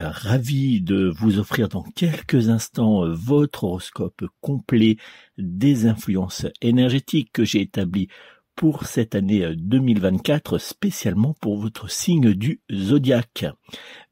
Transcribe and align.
Ravi 0.00 0.80
de 0.80 1.12
vous 1.14 1.38
offrir 1.38 1.68
dans 1.68 1.82
quelques 1.82 2.48
instants 2.48 3.04
euh, 3.04 3.12
votre 3.12 3.64
horoscope 3.64 4.24
complet 4.40 4.96
des 5.38 5.86
influences 5.86 6.46
énergétiques 6.62 7.30
que 7.32 7.44
j'ai 7.44 7.60
établi 7.60 8.08
pour 8.60 8.84
cette 8.84 9.14
année 9.14 9.54
2024 9.56 10.58
spécialement 10.58 11.34
pour 11.40 11.58
votre 11.58 11.90
signe 11.90 12.34
du 12.34 12.60
zodiaque. 12.70 13.46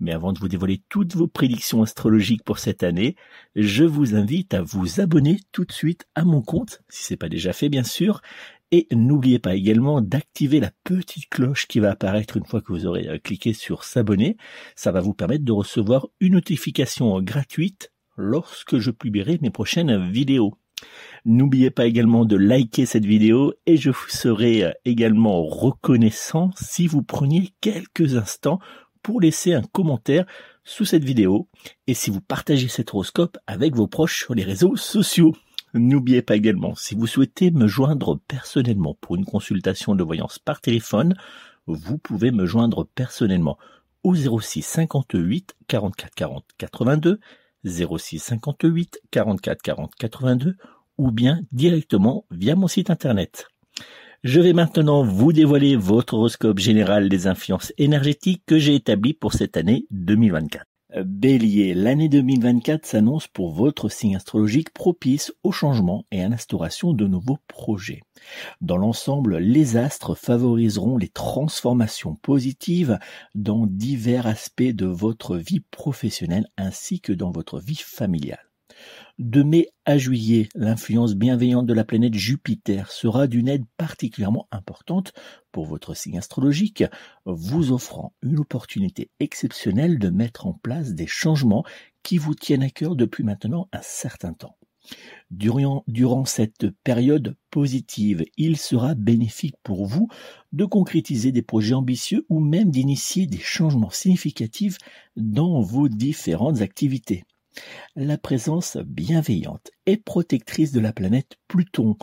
Mais 0.01 0.13
avant 0.13 0.33
de 0.33 0.39
vous 0.39 0.49
dévoiler 0.49 0.83
toutes 0.89 1.15
vos 1.15 1.27
prédictions 1.27 1.83
astrologiques 1.83 2.45
pour 2.45 2.59
cette 2.59 2.83
année, 2.83 3.15
je 3.57 3.85
vous 3.85 4.15
invite 4.15 4.55
à 4.55 4.63
vous 4.63 5.01
abonner 5.01 5.41
tout 5.53 5.67
de 5.67 5.73
suite 5.73 6.07
à 6.15 6.25
mon 6.25 6.41
compte, 6.41 6.81
si 6.89 7.05
c'est 7.05 7.17
pas 7.19 7.29
déjà 7.29 7.53
fait 7.53 7.69
bien 7.69 7.83
sûr, 7.83 8.23
et 8.71 8.87
n'oubliez 8.93 9.39
pas 9.39 9.55
également 9.55 10.01
d'activer 10.01 10.61
la 10.61 10.71
petite 10.85 11.29
cloche 11.29 11.67
qui 11.67 11.81
va 11.81 11.93
apparaître 11.93 12.37
une 12.37 12.45
fois 12.45 12.61
que 12.61 12.73
vous 12.73 12.87
aurez 12.87 13.09
euh, 13.09 13.19
cliqué 13.19 13.53
sur 13.53 13.85
s'abonner. 13.85 14.37
Ça 14.77 14.93
va 14.93 15.01
vous 15.01 15.15
permettre 15.15 15.45
de 15.45 15.53
recevoir 15.53 16.09
une 16.21 16.35
notification 16.35 17.21
gratuite 17.23 17.93
lorsque 18.17 18.79
je 18.79 18.91
publierai 18.91 19.39
mes 19.41 19.51
prochaines 19.51 20.11
vidéos. 20.11 20.55
N'oubliez 21.25 21.71
pas 21.71 21.87
également 21.87 22.25
de 22.25 22.37
liker 22.37 22.87
cette 22.87 23.05
vidéo 23.05 23.55
et 23.67 23.77
je 23.77 23.91
vous 23.91 24.09
serai 24.09 24.65
euh, 24.65 24.73
également 24.85 25.45
reconnaissant 25.45 26.51
si 26.57 26.87
vous 26.87 27.03
preniez 27.03 27.51
quelques 27.61 28.17
instants 28.17 28.61
pour 29.03 29.21
laisser 29.21 29.55
un 29.55 29.63
commentaire 29.63 30.27
sous 30.65 30.85
cette 30.85 31.05
vidéo 31.05 31.49
et 31.87 31.95
si 31.95 32.11
vous 32.11 32.21
partagez 32.21 32.69
cet 32.69 32.91
horoscope 32.91 33.39
avec 33.47 33.75
vos 33.75 33.87
proches 33.87 34.19
sur 34.19 34.35
les 34.35 34.45
réseaux 34.45 34.77
sociaux. 34.77 35.33
N'oubliez 35.79 36.23
pas 36.23 36.37
également, 36.37 36.75
si 36.75 36.95
vous 36.95 37.07
souhaitez 37.07 37.51
me 37.51 37.67
joindre 37.67 38.19
personnellement 38.29 38.97
pour 39.01 39.17
une 39.17 39.25
consultation 39.25 39.95
de 39.95 40.03
voyance 40.03 40.39
par 40.39 40.61
téléphone, 40.61 41.15
vous 41.67 41.99
pouvez 41.99 42.31
me 42.31 42.47
joindre 42.47 42.87
personnellement 42.95 43.59
au 44.03 44.15
06 44.15 44.63
58 44.63 45.55
44 45.69 46.15
40 46.15 46.45
82, 46.59 47.21
06 47.65 48.19
58 48.19 49.01
44 49.11 49.63
40 49.63 49.95
82 49.95 50.57
ou 50.99 51.11
bien 51.11 51.41
directement 51.53 52.25
via 52.31 52.57
mon 52.57 52.69
site 52.69 52.91
internet. 52.91 53.47
Je 54.25 54.41
vais 54.41 54.53
maintenant 54.53 55.05
vous 55.05 55.33
dévoiler 55.33 55.77
votre 55.77 56.15
horoscope 56.15 56.59
général 56.59 57.09
des 57.09 57.29
influences 57.29 57.73
énergétiques 57.79 58.43
que 58.47 58.59
j'ai 58.59 58.75
établi 58.75 59.15
pour 59.15 59.33
cette 59.33 59.57
année 59.57 59.87
2024. 59.93 60.68
Bélier, 60.97 61.75
l'année 61.75 62.09
2024 62.09 62.87
s'annonce 62.87 63.29
pour 63.29 63.53
votre 63.53 63.91
signe 63.91 64.17
astrologique 64.17 64.73
propice 64.73 65.35
au 65.43 65.53
changement 65.53 66.07
et 66.11 66.23
à 66.23 66.29
l'instauration 66.31 66.95
de 66.95 67.07
nouveaux 67.07 67.37
projets. 67.47 68.01
Dans 68.63 68.79
l'ensemble, 68.79 69.37
les 69.37 69.77
astres 69.77 70.15
favoriseront 70.15 70.97
les 70.97 71.11
transformations 71.11 72.15
positives 72.15 72.99
dans 73.35 73.67
divers 73.67 74.27
aspects 74.27 74.63
de 74.63 74.87
votre 74.87 75.37
vie 75.37 75.61
professionnelle 75.61 76.49
ainsi 76.57 77.03
que 77.03 77.13
dans 77.13 77.33
votre 77.33 77.61
vie 77.61 77.77
familiale. 77.77 78.48
De 79.19 79.43
mai 79.43 79.69
à 79.85 79.99
juillet, 79.99 80.49
l'influence 80.55 81.15
bienveillante 81.15 81.67
de 81.67 81.75
la 81.75 81.85
planète 81.85 82.15
Jupiter 82.15 82.93
sera 82.93 83.27
d'une 83.27 83.49
aide 83.49 83.65
particulièrement 83.77 84.47
importante 84.53 85.13
pour 85.51 85.67
votre 85.67 85.95
signe 85.95 86.19
astrologique, 86.19 86.85
vous 87.25 87.73
offrant 87.73 88.13
une 88.23 88.39
opportunité 88.39 89.11
exceptionnelle 89.19 89.99
de 89.99 90.11
mettre 90.11 90.47
en 90.47 90.53
place 90.53 90.95
des 90.95 91.07
changements 91.07 91.65
qui 92.03 92.19
vous 92.19 92.35
tiennent 92.35 92.63
à 92.63 92.71
cœur 92.71 92.95
depuis 92.95 93.25
maintenant 93.25 93.69
un 93.73 93.83
certain 93.83 94.33
temps. 94.33 94.57
Durant, 95.31 96.25
cette 96.25 96.71
période 96.83 97.37
positive, 97.51 98.25
il 98.37 98.57
sera 98.57 98.95
bénéfique 98.95 99.57
pour 99.63 99.85
vous 99.85 100.09
de 100.53 100.65
concrétiser 100.65 101.33
des 101.33 101.43
projets 101.43 101.75
ambitieux 101.75 102.25
ou 102.29 102.41
même 102.41 102.71
d'initier 102.71 103.27
des 103.27 103.39
changements 103.39 103.91
significatifs 103.91 104.79
dans 105.17 105.61
vos 105.61 105.89
différentes 105.89 106.63
activités. 106.63 107.25
La 107.97 108.19
présence 108.19 108.77
bienveillante 108.77 109.71
et 109.87 109.97
protectrice 109.97 110.73
de 110.73 110.81
la 110.81 110.93
planète 110.93 111.37
Pluton 111.49 111.97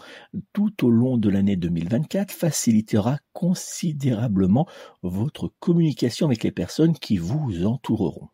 tout 0.53 0.85
au 0.85 0.89
long 0.89 1.17
de 1.17 1.29
l'année 1.29 1.55
2024 1.55 2.31
facilitera 2.31 3.19
considérablement 3.33 4.67
votre 5.03 5.53
communication 5.59 6.25
avec 6.27 6.43
les 6.43 6.51
personnes 6.51 6.97
qui 6.97 7.17
vous 7.17 7.65
entoureront. 7.65 8.29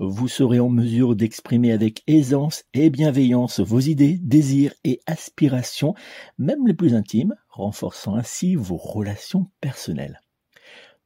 Vous 0.00 0.26
serez 0.26 0.58
en 0.58 0.68
mesure 0.68 1.14
d'exprimer 1.14 1.72
avec 1.72 2.02
aisance 2.06 2.64
et 2.74 2.90
bienveillance 2.90 3.60
vos 3.60 3.80
idées, 3.80 4.18
désirs 4.20 4.74
et 4.82 5.00
aspirations, 5.06 5.94
même 6.38 6.66
les 6.66 6.74
plus 6.74 6.94
intimes, 6.94 7.36
renforçant 7.48 8.16
ainsi 8.16 8.56
vos 8.56 8.76
relations 8.76 9.50
personnelles. 9.60 10.23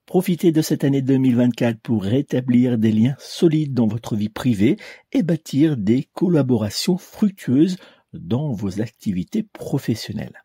Profitez 0.09 0.53
de 0.53 0.63
cette 0.63 0.85
année 0.85 1.03
2024 1.03 1.81
pour 1.81 2.03
rétablir 2.03 2.79
des 2.79 2.93
liens 2.93 3.15
solides 3.19 3.75
dans 3.75 3.87
votre 3.87 4.17
vie 4.17 4.31
privée 4.31 4.79
et 5.13 5.23
bâtir 5.23 5.77
des 5.77 6.09
collaborations 6.15 6.97
fructueuses 6.97 7.77
dans 8.15 8.51
vos 8.51 8.81
activités 8.81 9.43
professionnelles. 9.43 10.43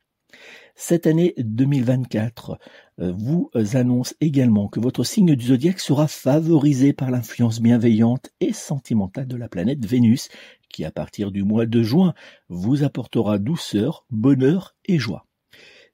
Cette 0.76 1.08
année 1.08 1.34
2024 1.38 2.60
euh, 3.00 3.14
vous 3.16 3.52
annonce 3.74 4.16
également 4.20 4.68
que 4.68 4.82
votre 4.82 5.06
signe 5.06 5.34
du 5.34 5.46
zodiaque 5.46 5.80
sera 5.80 6.10
favorisé 6.10 6.92
par 6.92 7.10
l'influence 7.10 7.62
bienveillante 7.62 8.32
et 8.42 8.52
sentimentale 8.52 9.28
de 9.28 9.38
la 9.38 9.48
planète 9.48 9.86
Vénus 9.86 10.28
qui 10.68 10.84
à 10.84 10.92
partir 10.92 11.32
du 11.32 11.44
mois 11.44 11.68
de 11.68 11.84
juin 11.84 12.14
vous 12.50 12.84
apportera 12.84 13.40
douceur, 13.40 14.06
bonheur 14.10 14.76
et 14.84 15.00
joie. 15.00 15.26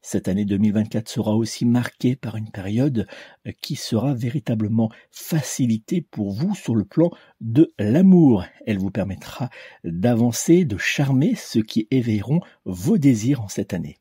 Cette 0.02 0.30
année 0.30 0.46
2024 0.46 1.10
sera 1.10 1.36
aussi 1.36 1.66
marquée 1.66 2.16
par 2.16 2.38
une 2.38 2.52
période 2.52 3.06
euh, 3.46 3.52
qui 3.62 3.76
sera 3.76 4.14
véritablement 4.14 4.90
facilitée 5.12 6.02
pour 6.02 6.32
vous 6.32 6.56
sur 6.56 6.76
le 6.76 6.86
plan 6.86 7.12
de 7.42 7.74
l'amour. 7.78 8.46
Elle 8.66 8.80
vous 8.80 8.92
permettra 8.92 9.50
d'avancer, 9.84 10.64
de 10.64 10.78
charmer 10.78 11.36
ceux 11.36 11.64
qui 11.64 11.88
éveilleront 11.92 12.40
vos 12.66 12.98
désirs 12.98 13.42
en 13.42 13.50
cette 13.50 13.74
année. 13.74 13.98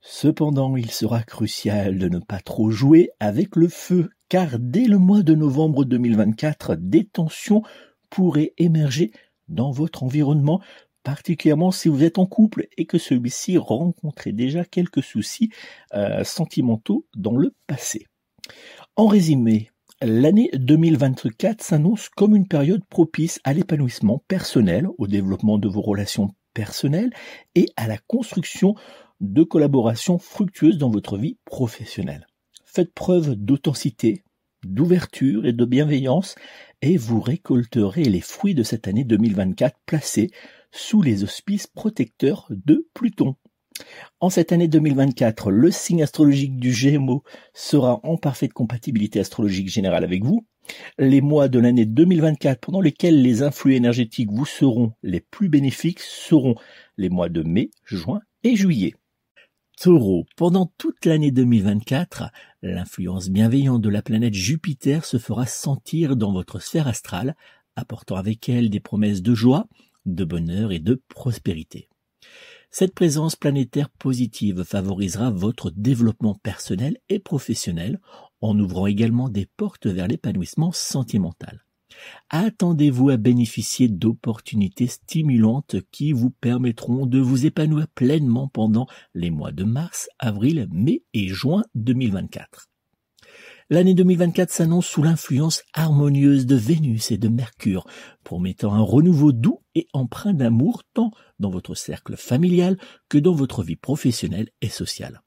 Cependant, 0.00 0.76
il 0.76 0.90
sera 0.90 1.22
crucial 1.22 1.98
de 1.98 2.08
ne 2.08 2.18
pas 2.18 2.40
trop 2.40 2.70
jouer 2.70 3.10
avec 3.20 3.56
le 3.56 3.68
feu, 3.68 4.10
car 4.28 4.58
dès 4.58 4.84
le 4.84 4.98
mois 4.98 5.22
de 5.22 5.34
novembre 5.34 5.84
2024, 5.84 6.76
des 6.76 7.06
tensions 7.06 7.62
pourraient 8.10 8.52
émerger 8.58 9.12
dans 9.48 9.72
votre 9.72 10.02
environnement 10.02 10.60
particulièrement 11.04 11.70
si 11.70 11.88
vous 11.88 12.02
êtes 12.02 12.18
en 12.18 12.26
couple 12.26 12.66
et 12.76 12.86
que 12.86 12.98
celui-ci 12.98 13.58
rencontrait 13.58 14.32
déjà 14.32 14.64
quelques 14.64 15.02
soucis 15.02 15.50
euh, 15.94 16.24
sentimentaux 16.24 17.06
dans 17.14 17.36
le 17.36 17.54
passé. 17.68 18.06
En 18.96 19.06
résumé, 19.06 19.70
l'année 20.02 20.50
2024 20.54 21.62
s'annonce 21.62 22.08
comme 22.08 22.34
une 22.34 22.48
période 22.48 22.84
propice 22.84 23.40
à 23.44 23.52
l'épanouissement 23.52 24.24
personnel, 24.26 24.88
au 24.98 25.06
développement 25.06 25.58
de 25.58 25.68
vos 25.68 25.82
relations 25.82 26.30
personnelles 26.54 27.12
et 27.54 27.66
à 27.76 27.86
la 27.86 27.98
construction 27.98 28.74
de 29.20 29.42
collaborations 29.42 30.18
fructueuses 30.18 30.78
dans 30.78 30.90
votre 30.90 31.18
vie 31.18 31.38
professionnelle. 31.44 32.26
Faites 32.64 32.92
preuve 32.92 33.34
d'authenticité, 33.36 34.24
d'ouverture 34.64 35.46
et 35.46 35.52
de 35.52 35.64
bienveillance 35.64 36.34
et 36.82 36.96
vous 36.96 37.20
récolterez 37.20 38.04
les 38.04 38.20
fruits 38.20 38.54
de 38.54 38.62
cette 38.62 38.88
année 38.88 39.04
2024 39.04 39.76
placée 39.86 40.30
sous 40.74 41.02
les 41.02 41.22
auspices 41.22 41.68
protecteurs 41.68 42.46
de 42.50 42.88
Pluton. 42.94 43.36
En 44.20 44.28
cette 44.28 44.52
année 44.52 44.68
2024, 44.68 45.50
le 45.50 45.70
signe 45.70 46.02
astrologique 46.02 46.56
du 46.56 46.72
Gémeaux 46.72 47.22
sera 47.52 48.00
en 48.02 48.16
parfaite 48.16 48.52
compatibilité 48.52 49.20
astrologique 49.20 49.68
générale 49.68 50.04
avec 50.04 50.24
vous. 50.24 50.46
Les 50.98 51.20
mois 51.20 51.48
de 51.48 51.58
l'année 51.58 51.86
2024 51.86 52.60
pendant 52.60 52.80
lesquels 52.80 53.22
les 53.22 53.42
influx 53.42 53.74
énergétiques 53.74 54.30
vous 54.32 54.46
seront 54.46 54.92
les 55.02 55.20
plus 55.20 55.48
bénéfiques 55.48 56.00
seront 56.00 56.56
les 56.96 57.08
mois 57.08 57.28
de 57.28 57.42
mai, 57.42 57.70
juin 57.84 58.20
et 58.42 58.56
juillet. 58.56 58.94
Taureau, 59.80 60.24
pendant 60.36 60.72
toute 60.78 61.04
l'année 61.04 61.32
2024, 61.32 62.30
l'influence 62.62 63.28
bienveillante 63.28 63.82
de 63.82 63.88
la 63.88 64.02
planète 64.02 64.34
Jupiter 64.34 65.04
se 65.04 65.18
fera 65.18 65.46
sentir 65.46 66.16
dans 66.16 66.32
votre 66.32 66.60
sphère 66.60 66.88
astrale, 66.88 67.36
apportant 67.76 68.16
avec 68.16 68.48
elle 68.48 68.70
des 68.70 68.80
promesses 68.80 69.22
de 69.22 69.34
joie, 69.34 69.66
de 70.06 70.24
bonheur 70.24 70.72
et 70.72 70.78
de 70.78 71.02
prospérité. 71.08 71.88
Cette 72.70 72.94
présence 72.94 73.36
planétaire 73.36 73.90
positive 73.90 74.64
favorisera 74.64 75.30
votre 75.30 75.70
développement 75.70 76.34
personnel 76.34 76.98
et 77.08 77.18
professionnel 77.18 78.00
en 78.40 78.58
ouvrant 78.58 78.86
également 78.86 79.28
des 79.28 79.46
portes 79.56 79.86
vers 79.86 80.08
l'épanouissement 80.08 80.72
sentimental 80.72 81.64
attendez-vous 82.30 83.10
à 83.10 83.16
bénéficier 83.16 83.88
d'opportunités 83.88 84.86
stimulantes 84.86 85.76
qui 85.90 86.12
vous 86.12 86.30
permettront 86.30 87.06
de 87.06 87.18
vous 87.18 87.46
épanouir 87.46 87.88
pleinement 87.88 88.48
pendant 88.48 88.86
les 89.14 89.30
mois 89.30 89.52
de 89.52 89.64
mars, 89.64 90.08
avril, 90.18 90.68
mai 90.70 91.02
et 91.12 91.28
juin 91.28 91.64
2024. 91.74 92.68
L'année 93.70 93.94
2024 93.94 94.50
s'annonce 94.50 94.86
sous 94.86 95.02
l'influence 95.02 95.62
harmonieuse 95.72 96.44
de 96.44 96.54
Vénus 96.54 97.10
et 97.10 97.16
de 97.16 97.28
Mercure, 97.28 97.86
promettant 98.22 98.74
un 98.74 98.82
renouveau 98.82 99.32
doux 99.32 99.62
et 99.74 99.86
empreint 99.94 100.34
d'amour 100.34 100.82
tant 100.92 101.12
dans 101.38 101.48
votre 101.48 101.74
cercle 101.74 102.16
familial 102.16 102.76
que 103.08 103.16
dans 103.16 103.32
votre 103.32 103.62
vie 103.62 103.76
professionnelle 103.76 104.50
et 104.60 104.68
sociale. 104.68 105.22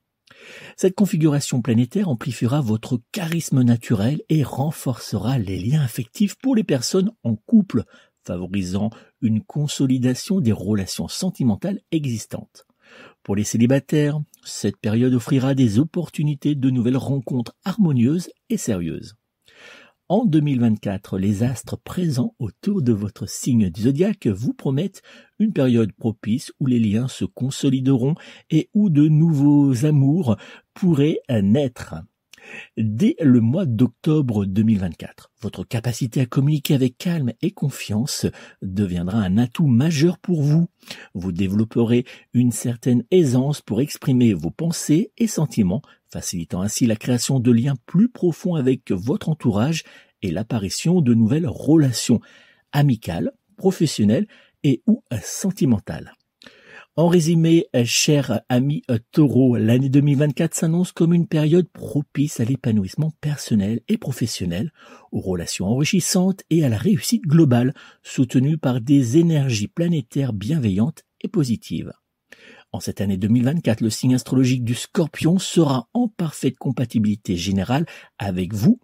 Cette 0.75 0.93
configuration 0.93 1.63
planétaire 1.63 2.09
amplifiera 2.09 2.61
votre 2.61 3.01
charisme 3.11 3.63
naturel 3.63 4.21
et 4.29 4.43
renforcera 4.43 5.39
les 5.39 5.57
liens 5.57 5.81
affectifs 5.81 6.35
pour 6.35 6.55
les 6.55 6.63
personnes 6.63 7.11
en 7.23 7.35
couple, 7.35 7.85
favorisant 8.23 8.91
une 9.19 9.41
consolidation 9.41 10.41
des 10.41 10.51
relations 10.51 11.07
sentimentales 11.07 11.79
existantes. 11.91 12.67
Pour 13.23 13.35
les 13.35 13.43
célibataires, 13.43 14.19
cette 14.47 14.77
période 14.77 15.13
offrira 15.13 15.53
des 15.53 15.79
opportunités 15.79 16.55
de 16.55 16.69
nouvelles 16.69 16.97
rencontres 16.97 17.55
harmonieuses 17.65 18.29
et 18.49 18.57
sérieuses. 18.57 19.15
En 20.09 20.23
2024, 20.23 21.17
les 21.17 21.43
astres 21.43 21.77
présents 21.77 22.33
autour 22.39 22.81
de 22.81 22.93
votre 22.93 23.27
signe 23.27 23.69
du 23.69 23.81
zodiaque 23.81 24.27
vous 24.27 24.53
promettent 24.53 25.01
une 25.37 25.51
période 25.51 25.91
propice 25.91 26.53
où 26.61 26.65
les 26.65 26.79
liens 26.79 27.09
se 27.09 27.25
consolideront 27.25 28.15
et 28.49 28.69
où 28.73 28.89
de 28.89 29.09
nouveaux 29.09 29.85
amours 29.85 30.37
pourraient 30.73 31.19
naître. 31.29 31.95
Dès 32.77 33.15
le 33.19 33.41
mois 33.41 33.65
d'octobre 33.65 34.45
2024, 34.45 35.31
votre 35.41 35.63
capacité 35.63 36.21
à 36.21 36.25
communiquer 36.25 36.75
avec 36.75 36.97
calme 36.97 37.33
et 37.41 37.51
confiance 37.51 38.25
deviendra 38.61 39.19
un 39.19 39.37
atout 39.37 39.67
majeur 39.67 40.17
pour 40.17 40.41
vous. 40.41 40.67
Vous 41.13 41.31
développerez 41.31 42.05
une 42.33 42.51
certaine 42.51 43.03
aisance 43.11 43.61
pour 43.61 43.81
exprimer 43.81 44.33
vos 44.33 44.51
pensées 44.51 45.11
et 45.17 45.27
sentiments 45.27 45.81
facilitant 46.09 46.61
ainsi 46.61 46.85
la 46.85 46.95
création 46.95 47.39
de 47.39 47.51
liens 47.51 47.75
plus 47.85 48.09
profonds 48.09 48.55
avec 48.55 48.91
votre 48.91 49.29
entourage 49.29 49.83
et 50.21 50.31
l'apparition 50.31 51.01
de 51.01 51.13
nouvelles 51.13 51.47
relations 51.47 52.21
amicales, 52.71 53.31
professionnelles 53.57 54.27
et 54.63 54.81
ou 54.87 55.03
sentimentales. 55.21 56.13
En 56.97 57.09
résumé, 57.09 57.67
cher 57.85 58.41
ami 58.49 58.81
taureau, 59.11 59.55
l'année 59.55 59.87
2024 59.87 60.55
s'annonce 60.55 60.91
comme 60.91 61.13
une 61.13 61.27
période 61.27 61.69
propice 61.69 62.39
à 62.39 62.43
l'épanouissement 62.43 63.11
personnel 63.21 63.81
et 63.87 63.99
professionnel, 63.99 64.73
aux 65.11 65.21
relations 65.21 65.67
enrichissantes 65.67 66.41
et 66.49 66.65
à 66.65 66.69
la 66.69 66.77
réussite 66.77 67.21
globale, 67.21 67.75
soutenue 68.01 68.57
par 68.57 68.81
des 68.81 69.19
énergies 69.19 69.67
planétaires 69.67 70.33
bienveillantes 70.33 71.03
et 71.21 71.27
positives. 71.27 71.93
En 72.71 72.79
cette 72.79 72.99
année 72.99 73.17
2024, 73.17 73.81
le 73.81 73.91
signe 73.91 74.15
astrologique 74.15 74.63
du 74.63 74.73
scorpion 74.73 75.37
sera 75.37 75.89
en 75.93 76.07
parfaite 76.07 76.57
compatibilité 76.57 77.37
générale 77.37 77.85
avec 78.17 78.55
vous 78.55 78.79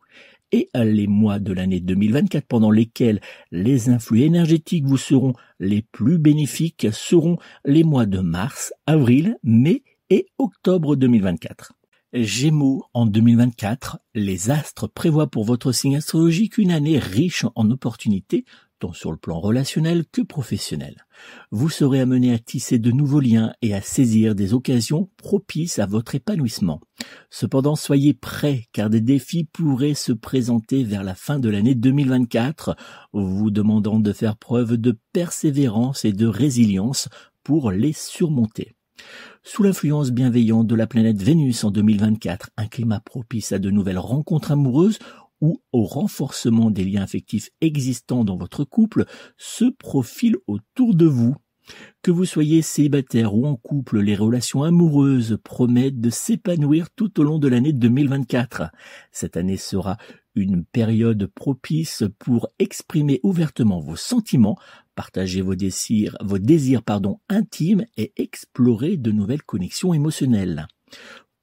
et 0.54 0.70
les 0.76 1.08
mois 1.08 1.40
de 1.40 1.52
l'année 1.52 1.80
2024 1.80 2.46
pendant 2.46 2.70
lesquels 2.70 3.20
les 3.52 3.90
influx 3.90 4.22
énergétiques 4.22 4.86
vous 4.86 4.98
seront 4.98 5.34
les 5.60 5.82
plus 5.82 6.20
bénéfiques 6.20 6.88
seront 6.92 7.38
les 7.66 7.84
mois 7.84 8.06
de 8.06 8.20
mars, 8.20 8.72
avril, 8.86 9.36
mai 9.44 9.84
et 10.12 10.28
octobre 10.38 10.96
2024. 10.96 11.74
Gémeaux, 12.14 12.84
en 12.94 13.08
2024, 13.08 13.98
les 14.14 14.52
astres 14.52 14.88
prévoient 14.88 15.32
pour 15.32 15.44
votre 15.44 15.72
signe 15.72 15.96
astrologique 15.96 16.60
une 16.60 16.70
année 16.70 17.00
riche 17.00 17.46
en 17.56 17.72
opportunités, 17.72 18.46
sur 18.92 19.12
le 19.12 19.18
plan 19.18 19.40
relationnel 19.40 20.04
que 20.12 20.22
professionnel. 20.22 21.06
Vous 21.52 21.70
serez 21.70 22.02
amené 22.02 22.34
à 22.34 22.40
tisser 22.40 22.80
de 22.80 22.92
nouveaux 22.92 23.22
liens 23.22 23.54
et 23.62 23.74
à 23.74 23.82
saisir 23.82 24.36
des 24.36 24.54
occasions 24.54 25.10
propices 25.16 25.80
à 25.80 25.86
votre 25.86 26.16
épanouissement. 26.16 26.82
Cependant, 27.30 27.76
soyez 27.76 28.14
prêts 28.14 28.66
car 28.74 28.90
des 28.90 29.00
défis 29.00 29.46
pourraient 29.46 29.94
se 29.94 30.12
présenter 30.12 30.84
vers 30.84 31.04
la 31.04 31.16
fin 31.16 31.40
de 31.40 31.50
l'année 31.50 31.76
2024, 31.76 32.76
vous 33.14 33.52
demandant 33.52 34.00
de 34.00 34.12
faire 34.12 34.36
preuve 34.36 34.76
de 34.78 34.98
persévérance 35.14 36.04
et 36.04 36.12
de 36.12 36.28
résilience 36.28 37.08
pour 37.44 37.72
les 37.72 37.94
surmonter. 37.94 38.74
Sous 39.44 39.64
l'influence 39.64 40.12
bienveillante 40.12 40.68
de 40.68 40.76
la 40.76 40.88
planète 40.88 41.22
Vénus 41.22 41.64
en 41.64 41.72
2024, 41.72 42.52
un 42.58 42.68
climat 42.68 43.02
propice 43.02 43.52
à 43.52 43.60
de 43.60 43.70
nouvelles 43.72 44.00
rencontres 44.00 44.52
amoureuses 44.52 45.00
ou 45.44 45.62
au 45.74 45.84
renforcement 45.84 46.72
des 46.72 46.86
liens 46.86 47.04
affectifs 47.04 47.50
existants 47.60 48.24
dans 48.24 48.38
votre 48.38 48.64
couple 48.64 49.04
se 49.38 49.66
profile 49.66 50.38
autour 50.48 50.96
de 50.96 51.06
vous. 51.06 51.36
Que 52.02 52.12
vous 52.12 52.24
soyez 52.24 52.62
célibataire 52.62 53.36
ou 53.36 53.46
en 53.46 53.58
couple, 53.58 54.00
les 54.00 54.16
relations 54.16 54.64
amoureuses 54.64 55.38
promettent 55.44 56.00
de 56.00 56.10
s'épanouir 56.10 56.88
tout 56.96 57.20
au 57.20 57.24
long 57.24 57.40
de 57.40 57.50
l'année 57.50 57.74
2024. 57.74 58.72
Cette 59.12 59.36
année 59.36 59.58
sera 59.58 59.98
une 60.34 60.64
période 60.64 61.28
propice 61.28 62.04
pour 62.20 62.48
exprimer 62.58 63.20
ouvertement 63.22 63.82
vos 63.82 63.98
sentiments, 63.98 64.58
partager 64.96 65.42
vos 65.42 65.56
désirs, 65.56 66.16
vos 66.22 66.40
désirs 66.40 66.84
pardon, 66.84 67.20
intimes 67.28 67.86
et 67.98 68.14
explorer 68.16 68.96
de 68.96 69.12
nouvelles 69.12 69.44
connexions 69.44 69.94
émotionnelles. 69.94 70.68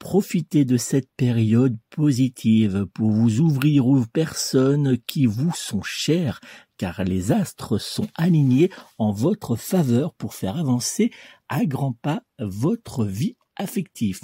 Profitez 0.00 0.64
de 0.64 0.78
cette 0.78 1.10
période 1.18 1.76
positive 1.90 2.86
pour 2.94 3.10
vous 3.10 3.40
ouvrir 3.40 3.86
aux 3.86 4.04
personnes 4.06 4.96
qui 5.06 5.26
vous 5.26 5.52
sont 5.54 5.82
chères, 5.82 6.40
car 6.78 7.04
les 7.04 7.32
astres 7.32 7.78
sont 7.78 8.08
alignés 8.16 8.70
en 8.96 9.12
votre 9.12 9.56
faveur 9.56 10.14
pour 10.14 10.32
faire 10.34 10.56
avancer 10.56 11.12
à 11.50 11.66
grands 11.66 11.92
pas 11.92 12.22
votre 12.38 13.04
vie 13.04 13.36
affective. 13.56 14.20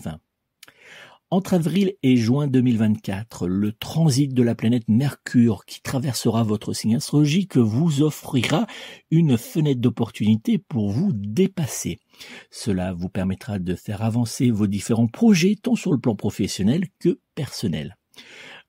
Entre 1.28 1.54
avril 1.54 1.94
et 2.04 2.16
juin 2.16 2.46
2024, 2.46 3.48
le 3.48 3.72
transit 3.72 4.32
de 4.32 4.42
la 4.44 4.54
planète 4.54 4.86
Mercure 4.86 5.64
qui 5.64 5.82
traversera 5.82 6.44
votre 6.44 6.72
signe 6.72 6.94
astrologique 6.94 7.56
vous 7.56 8.02
offrira 8.02 8.68
une 9.10 9.36
fenêtre 9.36 9.80
d'opportunité 9.80 10.58
pour 10.58 10.92
vous 10.92 11.10
dépasser. 11.12 11.98
Cela 12.52 12.92
vous 12.92 13.08
permettra 13.08 13.58
de 13.58 13.74
faire 13.74 14.02
avancer 14.02 14.52
vos 14.52 14.68
différents 14.68 15.08
projets 15.08 15.56
tant 15.60 15.74
sur 15.74 15.90
le 15.90 15.98
plan 15.98 16.14
professionnel 16.14 16.84
que 17.00 17.18
personnel. 17.34 17.96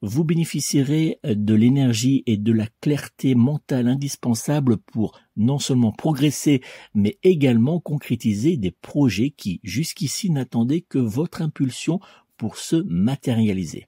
Vous 0.01 0.23
bénéficierez 0.23 1.19
de 1.23 1.53
l'énergie 1.53 2.23
et 2.25 2.37
de 2.37 2.51
la 2.51 2.67
clarté 2.81 3.35
mentale 3.35 3.87
indispensables 3.87 4.77
pour 4.77 5.19
non 5.35 5.57
seulement 5.59 5.91
progresser, 5.91 6.61
mais 6.93 7.17
également 7.21 7.79
concrétiser 7.79 8.57
des 8.57 8.71
projets 8.71 9.29
qui 9.29 9.59
jusqu'ici 9.63 10.29
n'attendaient 10.31 10.81
que 10.81 10.99
votre 10.99 11.41
impulsion 11.41 11.99
pour 12.37 12.57
se 12.57 12.77
matérialiser. 12.87 13.87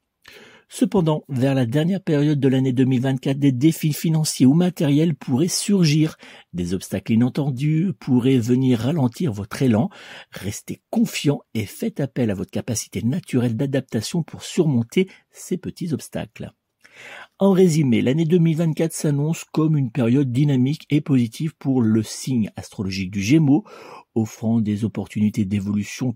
Cependant, 0.71 1.23
vers 1.29 1.55
la 1.55 1.65
dernière 1.65 2.01
période 2.01 2.39
de 2.39 2.47
l'année 2.47 2.73
2024, 2.73 3.39
des 3.39 3.51
défis 3.51 3.91
financiers 3.91 4.45
ou 4.45 4.53
matériels 4.53 5.15
pourraient 5.15 5.47
surgir. 5.47 6.15
Des 6.53 6.75
obstacles 6.75 7.13
inattendus 7.13 7.91
pourraient 7.99 8.37
venir 8.37 8.81
ralentir 8.81 9.33
votre 9.33 9.63
élan. 9.63 9.89
Restez 10.29 10.83
confiant 10.91 11.41
et 11.55 11.65
faites 11.65 11.99
appel 11.99 12.29
à 12.29 12.35
votre 12.35 12.51
capacité 12.51 13.01
naturelle 13.01 13.57
d'adaptation 13.57 14.21
pour 14.21 14.43
surmonter 14.43 15.09
ces 15.31 15.57
petits 15.57 15.91
obstacles. 15.91 16.51
En 17.39 17.51
résumé, 17.51 18.01
l'année 18.03 18.25
2024 18.25 18.93
s'annonce 18.93 19.45
comme 19.45 19.75
une 19.75 19.91
période 19.91 20.31
dynamique 20.31 20.85
et 20.91 21.01
positive 21.01 21.55
pour 21.57 21.81
le 21.81 22.03
signe 22.03 22.51
astrologique 22.55 23.11
du 23.11 23.21
Gémeaux, 23.21 23.63
offrant 24.13 24.61
des 24.61 24.85
opportunités 24.85 25.45
d'évolution 25.45 26.15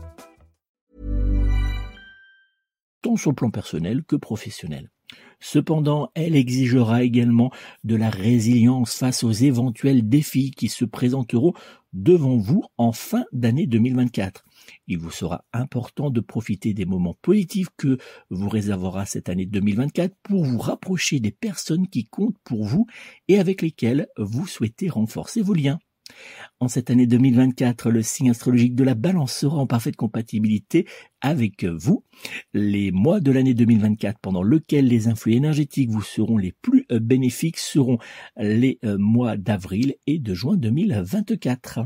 Tant 3.01 3.17
sur 3.17 3.31
le 3.31 3.35
plan 3.35 3.51
personnel 3.51 4.03
que 4.03 4.15
professionnel. 4.15 4.89
Cependant, 5.39 6.11
elle 6.13 6.35
exigera 6.35 7.03
également 7.03 7.51
de 7.83 7.95
la 7.95 8.09
résilience 8.09 8.93
face 8.93 9.23
aux 9.23 9.31
éventuels 9.31 10.07
défis 10.07 10.51
qui 10.51 10.69
se 10.69 10.85
présenteront 10.85 11.53
devant 11.93 12.37
vous 12.37 12.63
en 12.77 12.91
fin 12.91 13.25
d'année 13.33 13.65
2024. 13.65 14.45
Il 14.87 14.99
vous 14.99 15.11
sera 15.11 15.43
important 15.51 16.09
de 16.09 16.21
profiter 16.21 16.73
des 16.73 16.85
moments 16.85 17.17
positifs 17.21 17.69
que 17.75 17.97
vous 18.29 18.49
réservera 18.49 19.05
cette 19.05 19.29
année 19.29 19.45
2024 19.45 20.15
pour 20.23 20.45
vous 20.45 20.59
rapprocher 20.59 21.19
des 21.19 21.31
personnes 21.31 21.87
qui 21.87 22.05
comptent 22.05 22.39
pour 22.43 22.63
vous 22.63 22.85
et 23.27 23.39
avec 23.39 23.61
lesquelles 23.61 24.07
vous 24.17 24.47
souhaitez 24.47 24.89
renforcer 24.89 25.41
vos 25.41 25.55
liens. 25.55 25.79
En 26.59 26.67
cette 26.67 26.89
année 26.89 27.07
2024, 27.07 27.89
le 27.89 28.01
signe 28.01 28.29
astrologique 28.29 28.75
de 28.75 28.83
la 28.83 28.93
balance 28.93 29.33
sera 29.33 29.57
en 29.57 29.67
parfaite 29.67 29.95
compatibilité 29.95 30.85
avec 31.21 31.63
vous. 31.65 32.03
Les 32.53 32.91
mois 32.91 33.19
de 33.19 33.31
l'année 33.31 33.53
2024 33.53 34.19
pendant 34.19 34.43
lequel 34.43 34.87
les 34.87 35.07
influx 35.07 35.33
énergétiques 35.33 35.89
vous 35.89 36.01
seront 36.01 36.37
les 36.37 36.51
plus 36.51 36.85
euh, 36.91 36.99
bénéfiques 36.99 37.57
seront 37.57 37.97
les 38.37 38.79
euh, 38.85 38.97
mois 38.97 39.37
d'avril 39.37 39.95
et 40.07 40.19
de 40.19 40.33
juin 40.33 40.57
2024. 40.57 41.81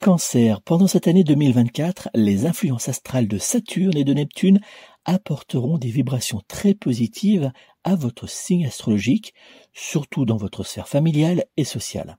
Cancer, 0.00 0.62
pendant 0.62 0.86
cette 0.86 1.08
année 1.08 1.24
2024, 1.24 2.10
les 2.14 2.46
influences 2.46 2.88
astrales 2.88 3.26
de 3.26 3.36
Saturne 3.36 3.96
et 3.96 4.04
de 4.04 4.14
Neptune 4.14 4.60
apporteront 5.04 5.76
des 5.76 5.90
vibrations 5.90 6.40
très 6.46 6.74
positives 6.74 7.50
à 7.82 7.96
votre 7.96 8.28
signe 8.28 8.66
astrologique, 8.66 9.34
surtout 9.72 10.24
dans 10.24 10.36
votre 10.36 10.62
sphère 10.62 10.86
familiale 10.86 11.46
et 11.56 11.64
sociale. 11.64 12.18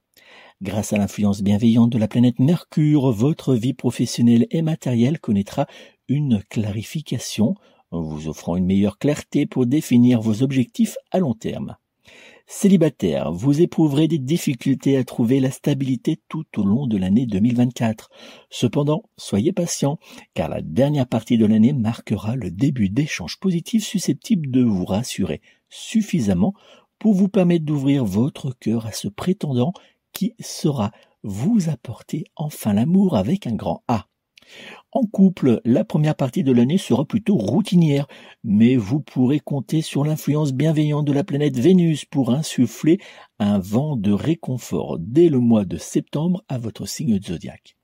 Grâce 0.62 0.92
à 0.92 0.98
l'influence 0.98 1.42
bienveillante 1.42 1.90
de 1.90 1.98
la 1.98 2.10
planète 2.10 2.38
Mercure, 2.38 3.14
votre 3.14 3.56
vie 3.56 3.74
professionnelle 3.74 4.46
et 4.52 4.62
matérielle 4.62 5.18
connaîtra 5.18 5.68
une 6.10 6.44
clarification, 6.50 7.56
vous 7.92 8.28
offrant 8.28 8.58
une 8.58 8.66
meilleure 8.66 8.98
clarté 8.98 9.46
pour 9.46 9.66
définir 9.66 10.20
vos 10.20 10.44
objectifs 10.44 10.98
à 11.12 11.20
long 11.20 11.34
terme. 11.34 11.78
Célibataire, 12.46 13.32
vous 13.32 13.62
éprouverez 13.62 14.10
des 14.10 14.18
difficultés 14.18 14.98
à 14.98 15.06
trouver 15.06 15.40
la 15.40 15.52
stabilité 15.52 16.20
tout 16.28 16.46
au 16.58 16.66
long 16.66 16.88
de 16.88 16.98
l'année 16.98 17.26
2024. 17.26 18.10
Cependant, 18.50 19.04
soyez 19.16 19.54
patient, 19.54 19.98
car 20.34 20.50
la 20.50 20.62
dernière 20.62 21.08
partie 21.08 21.38
de 21.38 21.46
l'année 21.46 21.72
marquera 21.72 22.36
le 22.36 22.52
début 22.52 22.90
d'échanges 22.90 23.40
positifs 23.40 23.86
susceptibles 23.86 24.52
de 24.52 24.64
vous 24.64 24.84
rassurer 24.84 25.40
suffisamment 25.70 26.54
pour 26.98 27.14
vous 27.14 27.30
permettre 27.30 27.64
d'ouvrir 27.64 28.04
votre 28.04 28.52
cœur 28.52 28.86
à 28.88 28.92
ce 28.92 29.08
prétendant 29.08 29.72
qui 30.14 30.34
saura 30.40 30.92
vous 31.24 31.70
apporter 31.70 32.24
enfin 32.36 32.74
l'amour 32.74 33.16
avec 33.16 33.48
un 33.48 33.56
grand 33.56 33.84
A. 33.88 34.06
En 34.92 35.04
couple, 35.04 35.62
la 35.64 35.84
première 35.84 36.16
partie 36.16 36.44
de 36.44 36.52
l'année 36.52 36.80
sera 36.80 37.06
plutôt 37.06 37.36
routinière, 37.36 38.08
mais 38.44 38.76
vous 38.76 39.00
pourrez 39.00 39.40
compter 39.40 39.82
sur 39.82 40.04
l'influence 40.04 40.54
bienveillante 40.54 41.06
de 41.06 41.14
la 41.14 41.24
planète 41.24 41.58
Vénus 41.58 42.06
pour 42.06 42.32
insuffler 42.32 43.00
un 43.38 43.60
vent 43.60 43.96
de 43.96 44.12
réconfort 44.12 44.98
dès 45.00 45.30
le 45.30 45.40
mois 45.40 45.66
de 45.66 45.78
septembre 45.78 46.44
à 46.48 46.58
votre 46.58 46.88
signe 46.88 47.22
zodiaque. 47.22 47.76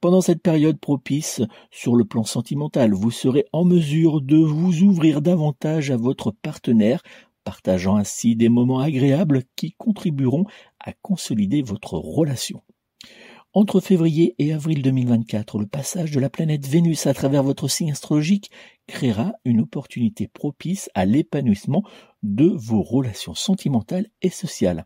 Pendant 0.00 0.20
cette 0.20 0.42
période 0.42 0.78
propice, 0.78 1.40
sur 1.70 1.96
le 1.96 2.04
plan 2.04 2.24
sentimental, 2.24 2.92
vous 2.92 3.10
serez 3.10 3.46
en 3.52 3.64
mesure 3.64 4.20
de 4.20 4.36
vous 4.36 4.82
ouvrir 4.82 5.22
davantage 5.22 5.90
à 5.90 5.96
votre 5.96 6.30
partenaire 6.30 7.02
partageant 7.46 7.94
ainsi 7.94 8.34
des 8.34 8.48
moments 8.48 8.80
agréables 8.80 9.44
qui 9.54 9.70
contribueront 9.78 10.46
à 10.80 10.92
consolider 11.00 11.62
votre 11.62 11.94
relation. 11.94 12.60
Entre 13.54 13.78
février 13.78 14.34
et 14.40 14.52
avril 14.52 14.82
2024, 14.82 15.60
le 15.60 15.66
passage 15.66 16.10
de 16.10 16.18
la 16.18 16.28
planète 16.28 16.66
Vénus 16.66 17.06
à 17.06 17.14
travers 17.14 17.44
votre 17.44 17.68
signe 17.68 17.92
astrologique 17.92 18.50
créera 18.88 19.32
une 19.44 19.60
opportunité 19.60 20.26
propice 20.26 20.90
à 20.94 21.04
l'épanouissement 21.04 21.84
de 22.24 22.46
vos 22.46 22.82
relations 22.82 23.34
sentimentales 23.34 24.08
et 24.22 24.30
sociales. 24.30 24.84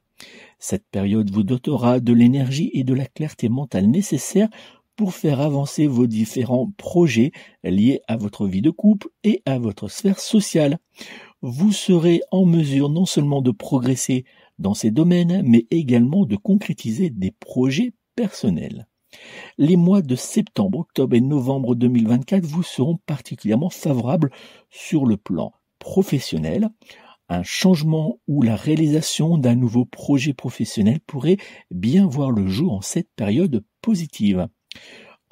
Cette 0.58 0.84
période 0.90 1.30
vous 1.30 1.44
dotera 1.44 1.98
de 1.98 2.12
l'énergie 2.12 2.70
et 2.74 2.84
de 2.84 2.92
la 2.92 3.06
clarté 3.06 3.48
mentale 3.48 3.86
nécessaires 3.86 4.50
pour 4.96 5.14
faire 5.14 5.40
avancer 5.40 5.86
vos 5.86 6.06
différents 6.06 6.70
projets 6.76 7.32
liés 7.64 8.02
à 8.06 8.18
votre 8.18 8.46
vie 8.46 8.60
de 8.60 8.68
couple 8.68 9.08
et 9.24 9.42
à 9.46 9.58
votre 9.58 9.88
sphère 9.88 10.20
sociale 10.20 10.78
vous 11.42 11.72
serez 11.72 12.20
en 12.30 12.44
mesure 12.44 12.88
non 12.88 13.06
seulement 13.06 13.42
de 13.42 13.50
progresser 13.50 14.24
dans 14.58 14.74
ces 14.74 14.90
domaines, 14.90 15.42
mais 15.44 15.66
également 15.70 16.26
de 16.26 16.36
concrétiser 16.36 17.10
des 17.10 17.30
projets 17.30 17.92
personnels. 18.14 18.86
Les 19.58 19.76
mois 19.76 20.02
de 20.02 20.14
septembre, 20.14 20.80
octobre 20.80 21.16
et 21.16 21.20
novembre 21.20 21.74
2024 21.74 22.44
vous 22.44 22.62
seront 22.62 22.98
particulièrement 23.06 23.70
favorables 23.70 24.30
sur 24.70 25.06
le 25.06 25.16
plan 25.16 25.52
professionnel. 25.78 26.68
Un 27.28 27.42
changement 27.42 28.18
ou 28.28 28.42
la 28.42 28.56
réalisation 28.56 29.38
d'un 29.38 29.54
nouveau 29.54 29.84
projet 29.84 30.34
professionnel 30.34 31.00
pourrait 31.00 31.38
bien 31.70 32.06
voir 32.06 32.30
le 32.30 32.46
jour 32.48 32.72
en 32.72 32.80
cette 32.80 33.10
période 33.16 33.64
positive. 33.82 34.48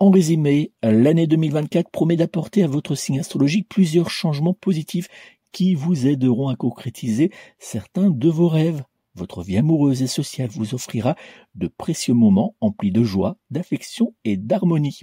En 0.00 0.10
résumé, 0.10 0.72
l'année 0.82 1.26
2024 1.26 1.90
promet 1.90 2.14
d'apporter 2.14 2.62
à 2.62 2.68
votre 2.68 2.94
signe 2.94 3.18
astrologique 3.18 3.68
plusieurs 3.68 4.10
changements 4.10 4.54
positifs 4.54 5.08
qui 5.52 5.74
vous 5.74 6.06
aideront 6.06 6.48
à 6.48 6.56
concrétiser 6.56 7.30
certains 7.58 8.10
de 8.10 8.28
vos 8.28 8.48
rêves. 8.48 8.82
Votre 9.14 9.42
vie 9.42 9.56
amoureuse 9.56 10.02
et 10.02 10.06
sociale 10.06 10.48
vous 10.50 10.74
offrira 10.74 11.16
de 11.54 11.66
précieux 11.68 12.14
moments 12.14 12.54
emplis 12.60 12.92
de 12.92 13.02
joie, 13.02 13.36
d'affection 13.50 14.14
et 14.24 14.36
d'harmonie. 14.36 15.00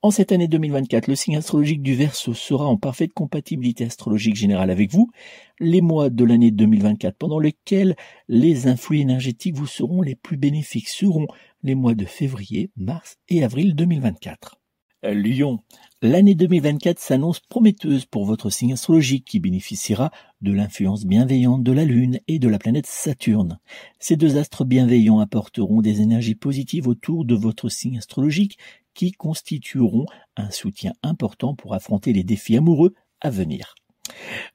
En 0.00 0.12
cette 0.12 0.30
année 0.30 0.46
2024, 0.46 1.08
le 1.08 1.16
signe 1.16 1.36
astrologique 1.36 1.82
du 1.82 1.94
Verseau 1.94 2.32
sera 2.32 2.66
en 2.66 2.76
parfaite 2.76 3.12
compatibilité 3.12 3.84
astrologique 3.84 4.36
générale 4.36 4.70
avec 4.70 4.92
vous. 4.92 5.10
Les 5.58 5.80
mois 5.80 6.08
de 6.08 6.24
l'année 6.24 6.52
2024 6.52 7.16
pendant 7.16 7.40
lesquels 7.40 7.96
les 8.28 8.68
influx 8.68 9.00
énergétiques 9.00 9.56
vous 9.56 9.66
seront 9.66 10.00
les 10.00 10.14
plus 10.14 10.36
bénéfiques 10.36 10.88
seront 10.88 11.26
les 11.64 11.74
mois 11.74 11.94
de 11.94 12.04
février, 12.04 12.70
mars 12.76 13.16
et 13.28 13.42
avril 13.42 13.74
2024. 13.74 14.60
Lyon, 15.02 15.60
L'année 16.00 16.36
2024 16.36 17.00
s'annonce 17.00 17.40
prometteuse 17.40 18.04
pour 18.04 18.24
votre 18.24 18.50
signe 18.50 18.74
astrologique 18.74 19.24
qui 19.24 19.40
bénéficiera 19.40 20.12
de 20.42 20.52
l'influence 20.52 21.04
bienveillante 21.04 21.64
de 21.64 21.72
la 21.72 21.84
Lune 21.84 22.20
et 22.28 22.38
de 22.38 22.46
la 22.46 22.60
planète 22.60 22.86
Saturne. 22.86 23.58
Ces 23.98 24.14
deux 24.14 24.36
astres 24.36 24.64
bienveillants 24.64 25.18
apporteront 25.18 25.80
des 25.82 26.00
énergies 26.00 26.36
positives 26.36 26.86
autour 26.86 27.24
de 27.24 27.34
votre 27.34 27.68
signe 27.68 27.98
astrologique 27.98 28.58
qui 28.94 29.10
constitueront 29.10 30.06
un 30.36 30.52
soutien 30.52 30.92
important 31.02 31.56
pour 31.56 31.74
affronter 31.74 32.12
les 32.12 32.22
défis 32.22 32.56
amoureux 32.56 32.94
à 33.20 33.30
venir. 33.30 33.74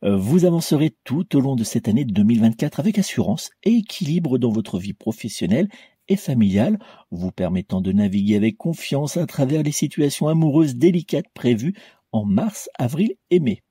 Euh, 0.06 0.16
vous 0.16 0.46
avancerez 0.46 0.96
tout 1.04 1.36
au 1.36 1.42
long 1.42 1.58
de 1.58 1.66
cette 1.66 1.90
année 1.90 2.06
2024 2.06 2.80
avec 2.80 2.98
assurance 2.98 3.50
et 3.64 3.72
équilibre 3.72 4.38
dans 4.38 4.50
votre 4.50 4.80
vie 4.80 4.94
professionnelle 4.94 5.68
et 6.10 6.16
familiale, 6.16 6.80
vous 7.12 7.32
permettant 7.32 7.82
de 7.82 7.92
naviguer 7.92 8.36
avec 8.36 8.58
confiance 8.58 9.18
à 9.18 9.26
travers 9.26 9.64
les 9.64 9.72
situations 9.72 10.28
amoureuses 10.28 10.76
délicates 10.76 11.30
prévues 11.34 11.76
en 12.12 12.26
mars, 12.26 12.70
avril 12.78 13.16
et 13.32 13.40
mai. 13.40 13.64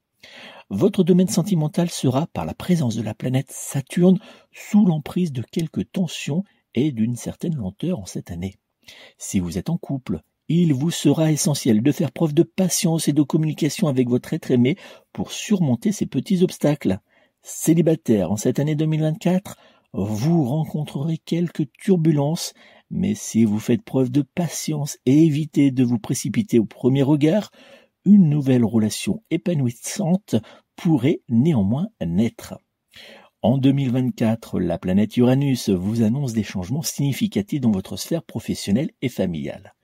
Votre 0.71 1.05
domaine 1.05 1.29
sentimental 1.29 1.91
sera, 1.91 2.27
par 2.29 2.45
la 2.45 2.55
présence 2.55 2.97
de 2.97 3.03
la 3.03 3.15
planète 3.15 3.51
Saturne, 3.51 4.19
sous 4.53 4.87
l'emprise 4.87 5.33
de 5.33 5.43
quelques 5.43 5.91
tensions 5.93 6.45
et 6.75 6.93
d'une 6.93 7.17
certaine 7.17 7.57
lenteur 7.57 7.99
en 7.99 8.07
cette 8.07 8.31
année. 8.31 8.57
Si 9.19 9.39
vous 9.39 9.59
êtes 9.59 9.71
en 9.71 9.77
couple, 9.77 10.21
il 10.49 10.75
vous 10.75 10.91
sera 10.91 11.31
essentiel 11.31 11.83
de 11.83 11.93
faire 11.93 12.11
preuve 12.11 12.35
de 12.35 12.43
patience 12.43 13.09
et 13.09 13.13
de 13.13 13.23
communication 13.23 13.87
avec 13.87 14.09
votre 14.09 14.33
être 14.33 14.51
aimé 14.51 14.77
pour 15.13 15.31
surmonter 15.31 15.93
ces 15.93 16.07
petits 16.07 16.43
obstacles. 16.43 16.99
Célibataire 17.43 18.31
en 18.31 18.37
cette 18.37 18.59
année 18.59 18.75
2024, 18.75 19.57
vous 19.93 20.45
rencontrerez 20.45 21.19
quelques 21.19 21.71
turbulences, 21.79 22.55
mais 22.91 23.15
si 23.15 23.45
vous 23.45 23.59
faites 23.59 23.83
preuve 23.83 24.11
de 24.11 24.23
patience 24.23 24.99
et 25.07 25.25
évitez 25.25 25.71
de 25.71 25.85
vous 25.85 25.99
précipiter 25.99 26.59
au 26.59 26.65
premier 26.65 27.03
regard, 27.03 27.51
une 28.05 28.29
nouvelle 28.29 28.65
relation 28.65 29.23
épanouissante 29.31 30.37
pourrait 30.77 31.21
néanmoins 31.29 31.89
naître. 32.05 32.55
En 33.43 33.59
2024, 33.59 34.61
la 34.61 34.79
planète 34.79 35.17
Uranus 35.17 35.69
vous 35.69 36.03
annonce 36.03 36.33
des 36.33 36.45
changements 36.45 36.83
significatifs 36.83 37.61
dans 37.61 37.73
votre 37.73 37.97
sphère 37.97 38.23
professionnelle 38.23 38.91
et 39.03 39.09
familiale. 39.09 39.75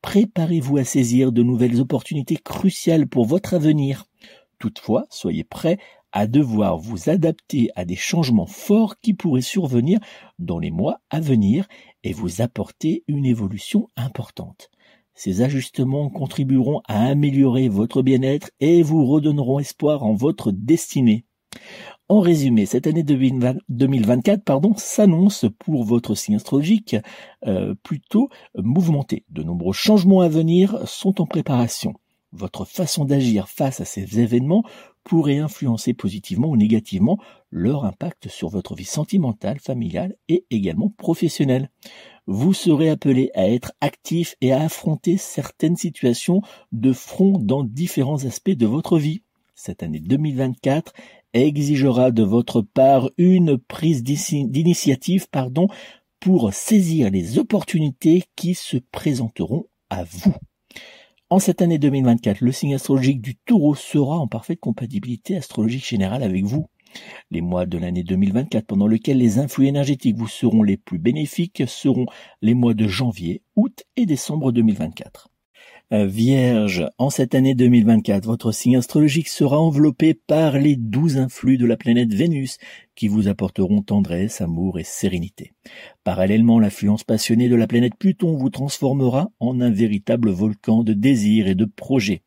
Préparez-vous 0.00 0.78
à 0.78 0.84
saisir 0.84 1.32
de 1.32 1.42
nouvelles 1.42 1.80
opportunités 1.80 2.36
cruciales 2.36 3.06
pour 3.06 3.26
votre 3.26 3.54
avenir. 3.54 4.04
Toutefois, 4.58 5.06
soyez 5.10 5.44
prêts 5.44 5.78
à 6.12 6.26
devoir 6.26 6.78
vous 6.78 7.08
adapter 7.08 7.70
à 7.76 7.84
des 7.84 7.96
changements 7.96 8.46
forts 8.46 8.98
qui 9.00 9.14
pourraient 9.14 9.40
survenir 9.40 9.98
dans 10.38 10.58
les 10.58 10.70
mois 10.70 11.00
à 11.10 11.20
venir 11.20 11.66
et 12.04 12.12
vous 12.12 12.42
apporter 12.42 13.04
une 13.08 13.26
évolution 13.26 13.88
importante. 13.96 14.70
Ces 15.14 15.42
ajustements 15.42 16.08
contribueront 16.08 16.80
à 16.88 17.06
améliorer 17.06 17.68
votre 17.68 18.02
bien-être 18.02 18.50
et 18.60 18.82
vous 18.82 19.04
redonneront 19.04 19.58
espoir 19.58 20.02
en 20.02 20.14
votre 20.14 20.50
destinée. 20.50 21.24
En 22.08 22.20
résumé, 22.20 22.66
cette 22.66 22.86
année 22.88 23.04
2024 23.04 24.42
pardon, 24.42 24.74
s'annonce 24.76 25.46
pour 25.58 25.84
votre 25.84 26.14
signe 26.16 26.36
astrologique 26.36 26.96
euh, 27.46 27.74
plutôt 27.82 28.30
mouvementée. 28.56 29.24
De 29.28 29.42
nombreux 29.42 29.72
changements 29.72 30.20
à 30.20 30.28
venir 30.28 30.88
sont 30.88 31.20
en 31.20 31.26
préparation. 31.26 31.94
Votre 32.32 32.64
façon 32.64 33.04
d'agir 33.04 33.48
face 33.48 33.80
à 33.80 33.84
ces 33.84 34.20
événements 34.20 34.64
pourrait 35.10 35.38
influencer 35.38 35.92
positivement 35.92 36.50
ou 36.50 36.56
négativement 36.56 37.18
leur 37.50 37.84
impact 37.84 38.28
sur 38.28 38.48
votre 38.48 38.76
vie 38.76 38.84
sentimentale, 38.84 39.58
familiale 39.58 40.14
et 40.28 40.44
également 40.50 40.94
professionnelle. 40.96 41.68
Vous 42.28 42.54
serez 42.54 42.90
appelé 42.90 43.32
à 43.34 43.48
être 43.48 43.72
actif 43.80 44.36
et 44.40 44.52
à 44.52 44.62
affronter 44.62 45.16
certaines 45.16 45.74
situations 45.74 46.42
de 46.70 46.92
front 46.92 47.38
dans 47.40 47.64
différents 47.64 48.24
aspects 48.24 48.50
de 48.50 48.66
votre 48.66 48.98
vie. 48.98 49.24
Cette 49.56 49.82
année 49.82 49.98
2024 49.98 50.92
exigera 51.32 52.12
de 52.12 52.22
votre 52.22 52.62
part 52.62 53.10
une 53.18 53.58
prise 53.58 54.04
d'initiative 54.04 55.28
pardon, 55.28 55.66
pour 56.20 56.54
saisir 56.54 57.10
les 57.10 57.36
opportunités 57.36 58.22
qui 58.36 58.54
se 58.54 58.76
présenteront 58.76 59.66
à 59.88 60.04
vous. 60.04 60.36
En 61.32 61.38
cette 61.38 61.62
année 61.62 61.78
2024, 61.78 62.40
le 62.40 62.50
signe 62.50 62.74
astrologique 62.74 63.20
du 63.20 63.36
taureau 63.36 63.76
sera 63.76 64.18
en 64.18 64.26
parfaite 64.26 64.58
compatibilité 64.58 65.36
astrologique 65.36 65.86
générale 65.86 66.24
avec 66.24 66.44
vous. 66.44 66.66
Les 67.30 67.40
mois 67.40 67.66
de 67.66 67.78
l'année 67.78 68.02
2024 68.02 68.66
pendant 68.66 68.88
lesquels 68.88 69.18
les 69.18 69.38
influx 69.38 69.68
énergétiques 69.68 70.16
vous 70.16 70.26
seront 70.26 70.64
les 70.64 70.76
plus 70.76 70.98
bénéfiques 70.98 71.62
seront 71.68 72.06
les 72.42 72.54
mois 72.54 72.74
de 72.74 72.88
janvier, 72.88 73.44
août 73.54 73.84
et 73.94 74.06
décembre 74.06 74.50
2024. 74.50 75.28
Euh, 75.92 76.06
Vierge, 76.06 76.86
en 76.98 77.10
cette 77.10 77.34
année 77.34 77.56
2024, 77.56 78.24
votre 78.24 78.52
signe 78.52 78.76
astrologique 78.76 79.28
sera 79.28 79.58
enveloppé 79.58 80.14
par 80.14 80.56
les 80.56 80.76
douze 80.76 81.18
influx 81.18 81.58
de 81.58 81.66
la 81.66 81.76
planète 81.76 82.14
Vénus 82.14 82.58
qui 82.94 83.08
vous 83.08 83.26
apporteront 83.26 83.82
tendresse, 83.82 84.40
amour 84.40 84.78
et 84.78 84.84
sérénité. 84.84 85.52
Parallèlement, 86.04 86.60
l'influence 86.60 87.02
passionnée 87.02 87.48
de 87.48 87.56
la 87.56 87.66
planète 87.66 87.96
Pluton 87.98 88.36
vous 88.36 88.50
transformera 88.50 89.32
en 89.40 89.60
un 89.60 89.70
véritable 89.70 90.30
volcan 90.30 90.84
de 90.84 90.92
désirs 90.92 91.48
et 91.48 91.56
de 91.56 91.64
projets. 91.64 92.22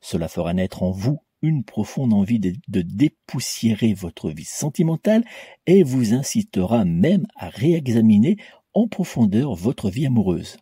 Cela 0.00 0.28
fera 0.28 0.54
naître 0.54 0.82
en 0.82 0.90
vous 0.90 1.18
une 1.42 1.62
profonde 1.62 2.14
envie 2.14 2.40
de, 2.40 2.54
dépoussiérer 2.68 3.92
votre 3.92 4.30
vie 4.30 4.44
sentimentale 4.44 5.24
et 5.66 5.82
vous 5.82 6.14
incitera 6.14 6.86
même 6.86 7.26
à 7.36 7.50
réexaminer 7.50 8.38
en 8.72 8.88
profondeur 8.88 9.54
votre 9.54 9.90
vie 9.90 10.06
amoureuse. 10.06 10.56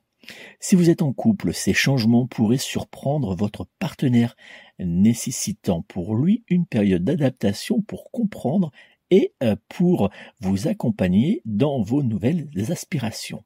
Si 0.60 0.76
vous 0.76 0.90
êtes 0.90 1.02
en 1.02 1.12
couple, 1.12 1.52
ces 1.52 1.72
changements 1.72 2.26
pourraient 2.26 2.58
surprendre 2.58 3.34
votre 3.34 3.66
partenaire, 3.78 4.36
nécessitant 4.78 5.82
pour 5.82 6.14
lui 6.14 6.44
une 6.48 6.66
période 6.66 7.04
d'adaptation 7.04 7.82
pour 7.82 8.10
comprendre 8.10 8.70
et 9.10 9.34
euh, 9.42 9.56
pour 9.68 10.10
vous 10.40 10.68
accompagner 10.68 11.42
dans 11.44 11.82
vos 11.82 12.02
nouvelles 12.02 12.48
aspirations. 12.70 13.42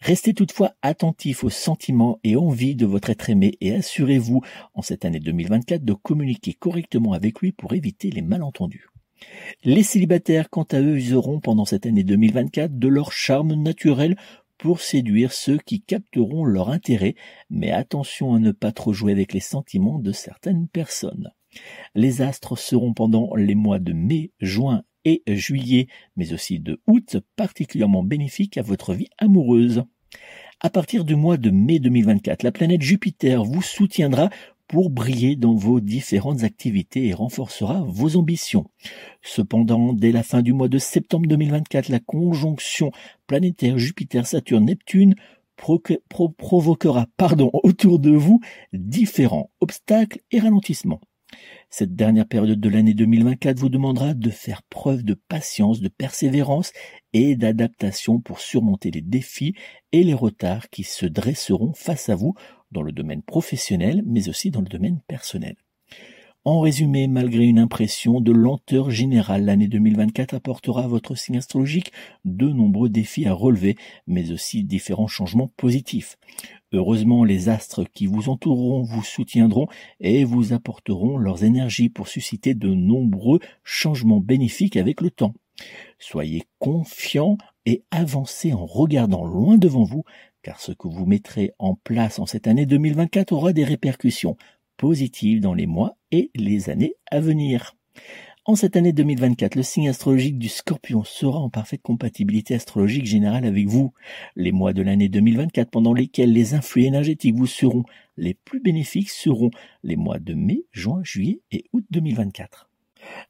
Restez 0.00 0.34
toutefois 0.34 0.74
attentif 0.82 1.42
aux 1.42 1.50
sentiments 1.50 2.20
et 2.22 2.36
envies 2.36 2.76
de 2.76 2.86
votre 2.86 3.10
être 3.10 3.30
aimé 3.30 3.56
et 3.60 3.74
assurez-vous 3.74 4.42
en 4.74 4.82
cette 4.82 5.04
année 5.04 5.20
2024 5.20 5.84
de 5.84 5.94
communiquer 5.94 6.52
correctement 6.52 7.14
avec 7.14 7.40
lui 7.40 7.52
pour 7.52 7.72
éviter 7.72 8.10
les 8.10 8.22
malentendus. 8.22 8.88
Les 9.64 9.82
célibataires, 9.82 10.50
quant 10.50 10.66
à 10.70 10.80
eux, 10.80 10.96
useront 10.96 11.40
pendant 11.40 11.64
cette 11.64 11.86
année 11.86 12.04
2024 12.04 12.78
de 12.78 12.88
leur 12.88 13.12
charme 13.12 13.54
naturel 13.54 14.16
pour 14.58 14.80
séduire 14.80 15.32
ceux 15.32 15.58
qui 15.58 15.82
capteront 15.82 16.44
leur 16.44 16.70
intérêt, 16.70 17.14
mais 17.50 17.70
attention 17.70 18.34
à 18.34 18.38
ne 18.38 18.52
pas 18.52 18.72
trop 18.72 18.92
jouer 18.92 19.12
avec 19.12 19.32
les 19.32 19.40
sentiments 19.40 19.98
de 19.98 20.12
certaines 20.12 20.68
personnes. 20.68 21.30
Les 21.94 22.22
astres 22.22 22.58
seront 22.58 22.92
pendant 22.92 23.34
les 23.34 23.54
mois 23.54 23.78
de 23.78 23.92
mai, 23.92 24.32
juin 24.40 24.82
et 25.04 25.22
juillet, 25.26 25.86
mais 26.16 26.32
aussi 26.32 26.58
de 26.58 26.80
août, 26.86 27.16
particulièrement 27.36 28.02
bénéfiques 28.02 28.58
à 28.58 28.62
votre 28.62 28.94
vie 28.94 29.08
amoureuse. 29.18 29.84
À 30.60 30.70
partir 30.70 31.04
du 31.04 31.16
mois 31.16 31.36
de 31.36 31.50
mai 31.50 31.78
2024, 31.78 32.42
la 32.42 32.52
planète 32.52 32.82
Jupiter 32.82 33.44
vous 33.44 33.62
soutiendra 33.62 34.30
pour 34.68 34.90
briller 34.90 35.36
dans 35.36 35.54
vos 35.54 35.80
différentes 35.80 36.42
activités 36.42 37.06
et 37.06 37.14
renforcera 37.14 37.84
vos 37.86 38.16
ambitions. 38.16 38.66
Cependant, 39.22 39.92
dès 39.92 40.12
la 40.12 40.22
fin 40.22 40.42
du 40.42 40.52
mois 40.52 40.68
de 40.68 40.78
septembre 40.78 41.26
2024, 41.28 41.88
la 41.88 42.00
conjonction 42.00 42.90
planétaire 43.26 43.78
Jupiter-Saturne-Neptune 43.78 45.14
provoquera 45.56 47.06
pardon, 47.16 47.50
autour 47.62 47.98
de 47.98 48.10
vous 48.10 48.40
différents 48.72 49.50
obstacles 49.60 50.20
et 50.30 50.40
ralentissements. 50.40 51.00
Cette 51.68 51.94
dernière 51.94 52.26
période 52.26 52.60
de 52.60 52.68
l'année 52.68 52.94
2024 52.94 53.58
vous 53.58 53.68
demandera 53.68 54.14
de 54.14 54.30
faire 54.30 54.62
preuve 54.62 55.02
de 55.02 55.14
patience, 55.14 55.80
de 55.80 55.88
persévérance 55.88 56.72
et 57.12 57.36
d'adaptation 57.36 58.20
pour 58.20 58.40
surmonter 58.40 58.90
les 58.90 59.02
défis 59.02 59.54
et 59.92 60.04
les 60.04 60.14
retards 60.14 60.70
qui 60.70 60.84
se 60.84 61.06
dresseront 61.06 61.74
face 61.74 62.08
à 62.08 62.14
vous 62.14 62.34
dans 62.70 62.82
le 62.82 62.92
domaine 62.92 63.22
professionnel, 63.22 64.02
mais 64.06 64.28
aussi 64.28 64.50
dans 64.50 64.60
le 64.60 64.68
domaine 64.68 65.00
personnel. 65.08 65.56
En 66.46 66.60
résumé, 66.60 67.08
malgré 67.08 67.44
une 67.44 67.58
impression 67.58 68.20
de 68.20 68.30
lenteur 68.30 68.92
générale, 68.92 69.46
l'année 69.46 69.66
2024 69.66 70.34
apportera 70.34 70.84
à 70.84 70.86
votre 70.86 71.16
signe 71.16 71.38
astrologique 71.38 71.90
de 72.24 72.46
nombreux 72.46 72.88
défis 72.88 73.26
à 73.26 73.32
relever, 73.32 73.74
mais 74.06 74.30
aussi 74.30 74.62
différents 74.62 75.08
changements 75.08 75.50
positifs. 75.56 76.18
Heureusement, 76.72 77.24
les 77.24 77.48
astres 77.48 77.82
qui 77.82 78.06
vous 78.06 78.28
entoureront 78.28 78.84
vous 78.84 79.02
soutiendront 79.02 79.66
et 79.98 80.22
vous 80.22 80.52
apporteront 80.52 81.18
leurs 81.18 81.42
énergies 81.42 81.88
pour 81.88 82.06
susciter 82.06 82.54
de 82.54 82.68
nombreux 82.68 83.40
changements 83.64 84.20
bénéfiques 84.20 84.76
avec 84.76 85.00
le 85.00 85.10
temps. 85.10 85.34
Soyez 85.98 86.44
confiants 86.60 87.38
et 87.64 87.82
avancez 87.90 88.52
en 88.52 88.66
regardant 88.66 89.24
loin 89.24 89.58
devant 89.58 89.82
vous 89.82 90.04
car 90.46 90.60
ce 90.60 90.70
que 90.70 90.86
vous 90.86 91.06
mettrez 91.06 91.50
en 91.58 91.74
place 91.74 92.20
en 92.20 92.26
cette 92.26 92.46
année 92.46 92.66
2024 92.66 93.32
aura 93.32 93.52
des 93.52 93.64
répercussions 93.64 94.36
positives 94.76 95.40
dans 95.40 95.54
les 95.54 95.66
mois 95.66 95.96
et 96.10 96.30
les 96.34 96.70
années 96.70 96.94
à 97.10 97.20
venir. 97.20 97.74
En 98.48 98.54
cette 98.54 98.76
année 98.76 98.92
2024, 98.92 99.56
le 99.56 99.64
signe 99.64 99.88
astrologique 99.88 100.38
du 100.38 100.48
scorpion 100.48 101.02
sera 101.02 101.40
en 101.40 101.50
parfaite 101.50 101.82
compatibilité 101.82 102.54
astrologique 102.54 103.06
générale 103.06 103.44
avec 103.44 103.66
vous. 103.66 103.92
Les 104.36 104.52
mois 104.52 104.72
de 104.72 104.82
l'année 104.82 105.08
2024 105.08 105.68
pendant 105.68 105.92
lesquels 105.92 106.32
les 106.32 106.54
influx 106.54 106.84
énergétiques 106.84 107.34
vous 107.34 107.48
seront 107.48 107.82
les 108.16 108.34
plus 108.34 108.60
bénéfiques 108.60 109.10
seront 109.10 109.50
les 109.82 109.96
mois 109.96 110.20
de 110.20 110.34
mai, 110.34 110.64
juin, 110.70 111.00
juillet 111.02 111.40
et 111.50 111.64
août 111.72 111.84
2024. 111.90 112.68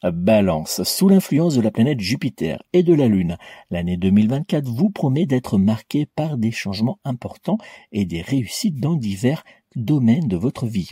Balance, 0.02 0.82
sous 0.84 1.08
l'influence 1.08 1.54
de 1.54 1.60
la 1.60 1.70
planète 1.70 2.00
Jupiter 2.00 2.62
et 2.72 2.82
de 2.82 2.94
la 2.94 3.08
Lune, 3.08 3.36
l'année 3.70 3.96
2024 3.96 4.68
vous 4.68 4.90
promet 4.90 5.26
d'être 5.26 5.58
marquée 5.58 6.06
par 6.06 6.36
des 6.36 6.50
changements 6.50 6.98
importants 7.04 7.58
et 7.92 8.04
des 8.04 8.22
réussites 8.22 8.80
dans 8.80 8.94
divers 8.94 9.44
domaines 9.76 10.26
de 10.26 10.36
votre 10.36 10.66
vie. 10.66 10.90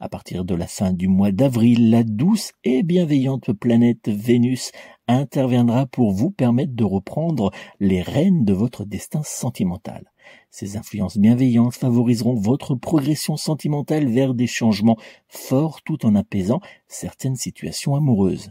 À 0.00 0.08
partir 0.08 0.44
de 0.44 0.54
la 0.54 0.66
fin 0.66 0.92
du 0.92 1.08
mois 1.08 1.32
d'avril, 1.32 1.90
la 1.90 2.02
douce 2.02 2.52
et 2.64 2.82
bienveillante 2.82 3.52
planète 3.52 4.08
Vénus 4.08 4.72
interviendra 5.08 5.86
pour 5.86 6.12
vous 6.12 6.30
permettre 6.30 6.74
de 6.74 6.84
reprendre 6.84 7.50
les 7.80 8.02
rênes 8.02 8.44
de 8.44 8.52
votre 8.52 8.84
destin 8.84 9.22
sentimental. 9.22 10.10
Ces 10.50 10.76
influences 10.76 11.18
bienveillantes 11.18 11.74
favoriseront 11.74 12.34
votre 12.34 12.74
progression 12.74 13.36
sentimentale 13.36 14.08
vers 14.08 14.34
des 14.34 14.46
changements 14.46 14.98
forts 15.28 15.82
tout 15.82 16.04
en 16.04 16.14
apaisant 16.14 16.60
certaines 16.88 17.36
situations 17.36 17.94
amoureuses. 17.94 18.50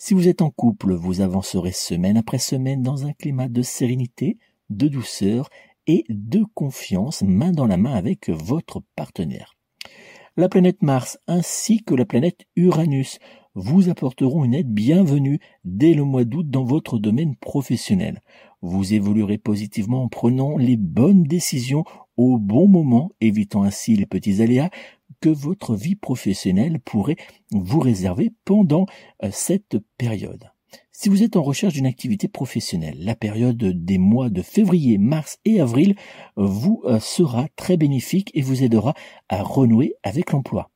Si 0.00 0.14
vous 0.14 0.28
êtes 0.28 0.42
en 0.42 0.50
couple, 0.50 0.94
vous 0.94 1.22
avancerez 1.22 1.72
semaine 1.72 2.16
après 2.16 2.38
semaine 2.38 2.82
dans 2.82 3.04
un 3.04 3.12
climat 3.12 3.48
de 3.48 3.62
sérénité, 3.62 4.38
de 4.70 4.86
douceur 4.86 5.50
et 5.88 6.04
de 6.08 6.44
confiance 6.54 7.22
main 7.22 7.50
dans 7.50 7.66
la 7.66 7.76
main 7.76 7.94
avec 7.94 8.30
votre 8.30 8.80
partenaire. 8.94 9.56
La 10.36 10.48
planète 10.48 10.82
Mars 10.82 11.18
ainsi 11.26 11.82
que 11.82 11.96
la 11.96 12.04
planète 12.04 12.46
Uranus 12.54 13.18
vous 13.56 13.88
apporteront 13.88 14.44
une 14.44 14.54
aide 14.54 14.72
bienvenue 14.72 15.40
dès 15.64 15.94
le 15.94 16.04
mois 16.04 16.24
d'août 16.24 16.48
dans 16.48 16.62
votre 16.62 17.00
domaine 17.00 17.34
professionnel. 17.34 18.22
Vous 18.62 18.94
évoluerez 18.94 19.38
positivement 19.38 20.04
en 20.04 20.08
prenant 20.08 20.56
les 20.58 20.76
bonnes 20.76 21.24
décisions 21.24 21.82
au 22.16 22.38
bon 22.38 22.68
moment, 22.68 23.10
évitant 23.20 23.64
ainsi 23.64 23.96
les 23.96 24.06
petits 24.06 24.42
aléas 24.42 24.70
que 25.20 25.28
votre 25.28 25.74
vie 25.74 25.96
professionnelle 25.96 26.80
pourrait 26.80 27.16
vous 27.50 27.80
réserver 27.80 28.32
pendant 28.44 28.86
euh, 29.22 29.30
cette 29.32 29.78
période. 29.96 30.50
Si 30.92 31.08
vous 31.08 31.22
êtes 31.22 31.36
en 31.36 31.42
recherche 31.42 31.74
d'une 31.74 31.86
activité 31.86 32.28
professionnelle, 32.28 32.96
la 32.98 33.14
période 33.14 33.56
des 33.56 33.98
mois 33.98 34.30
de 34.30 34.42
février, 34.42 34.98
mars 34.98 35.38
et 35.44 35.60
avril 35.60 35.94
vous 36.36 36.82
euh, 36.84 36.98
sera 37.00 37.46
très 37.56 37.76
bénéfique 37.76 38.30
et 38.34 38.42
vous 38.42 38.62
aidera 38.62 38.94
à 39.28 39.42
renouer 39.42 39.94
avec 40.02 40.32
l'emploi. 40.32 40.70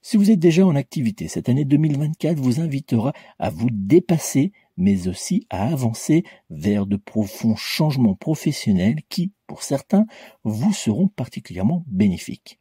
Si 0.00 0.16
vous 0.16 0.30
êtes 0.30 0.38
déjà 0.38 0.66
en 0.66 0.76
activité, 0.76 1.28
cette 1.28 1.48
année 1.48 1.64
2024 1.64 2.38
vous 2.38 2.60
invitera 2.60 3.12
à 3.38 3.50
vous 3.50 3.68
dépasser, 3.70 4.52
mais 4.76 5.08
aussi 5.08 5.46
à 5.50 5.68
avancer 5.68 6.24
vers 6.50 6.86
de 6.86 6.96
profonds 6.96 7.56
changements 7.56 8.14
professionnels 8.14 9.00
qui, 9.08 9.32
pour 9.46 9.62
certains, 9.62 10.06
vous 10.44 10.72
seront 10.72 11.08
particulièrement 11.08 11.84
bénéfiques. 11.88 12.60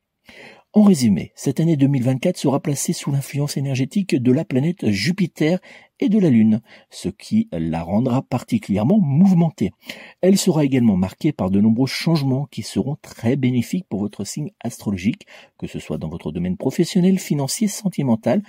En 0.77 0.83
résumé, 0.83 1.31
cette 1.35 1.61
année 1.61 1.77
2024 1.77 2.35
sera 2.35 2.59
placée 2.59 2.91
sous 2.91 3.09
l'influence 3.09 3.55
énergétique 3.55 4.13
de 4.13 4.31
la 4.33 4.43
planète 4.43 4.89
Jupiter 4.89 5.59
et 6.01 6.09
de 6.09 6.19
la 6.19 6.29
Lune, 6.29 6.61
ce 6.89 7.07
qui 7.07 7.47
la 7.53 7.81
rendra 7.81 8.21
particulièrement 8.23 8.99
mouvementée. 8.99 9.71
Elle 10.19 10.38
sera 10.38 10.65
également 10.65 10.97
marquée 10.97 11.31
par 11.31 11.49
de 11.49 11.61
nombreux 11.61 11.88
changements 11.88 12.45
qui 12.51 12.61
seront 12.61 12.97
très 13.01 13.38
bénéfiques 13.38 13.88
pour 13.88 14.01
votre 14.01 14.25
signe 14.25 14.51
astrologique, 14.59 15.27
que 15.57 15.65
ce 15.65 15.79
soit 15.79 15.97
dans 15.97 16.09
votre 16.09 16.33
domaine 16.33 16.57
professionnel, 16.57 17.19
financier, 17.19 17.69
sentimental 17.69 18.43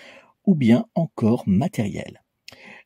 ou 0.47 0.57
bien 0.57 0.87
encore 0.97 1.45
matériel. 1.47 2.25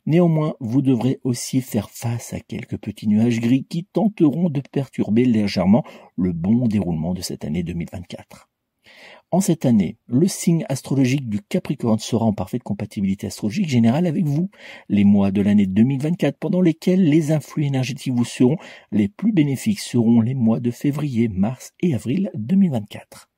Néanmoins, 0.05 0.53
vous 0.61 0.83
devrez 0.83 1.19
aussi 1.25 1.63
faire 1.63 1.89
face 1.89 2.35
à 2.35 2.41
quelques 2.41 2.77
petits 2.77 3.09
nuages 3.09 3.41
gris 3.41 3.65
qui 3.65 3.87
tenteront 3.87 4.51
de 4.51 4.61
perturber 4.71 5.25
légèrement 5.25 5.83
le 6.17 6.35
bon 6.35 6.67
déroulement 6.67 7.15
de 7.15 7.23
cette 7.23 7.47
année 7.47 7.63
2024. 7.63 8.50
En 9.33 9.41
cette 9.41 9.65
année, 9.65 9.97
le 10.09 10.27
signe 10.27 10.65
astrologique 10.69 11.29
du 11.29 11.41
Capricorne 11.41 12.01
sera 12.01 12.25
en 12.25 12.33
parfaite 12.33 12.65
compatibilité 12.65 13.29
astrologique 13.29 13.69
générale 13.69 14.09
avec 14.09 14.25
vous. 14.25 14.51
Les 14.89 15.05
mois 15.05 15.31
de 15.31 15.41
l'année 15.41 15.67
2024 15.67 16.37
pendant 16.37 16.61
lesquels 16.61 17.09
les 17.09 17.31
influx 17.31 17.65
énergétiques 17.65 18.13
vous 18.13 18.25
seront 18.25 18.57
les 18.91 19.07
plus 19.07 19.31
bénéfiques 19.33 19.79
seront 19.79 20.21
les 20.21 20.35
mois 20.35 20.59
de 20.59 20.73
février, 20.73 21.29
mars 21.29 21.75
et 21.81 21.95
avril 21.95 22.33
2024. 22.35 23.31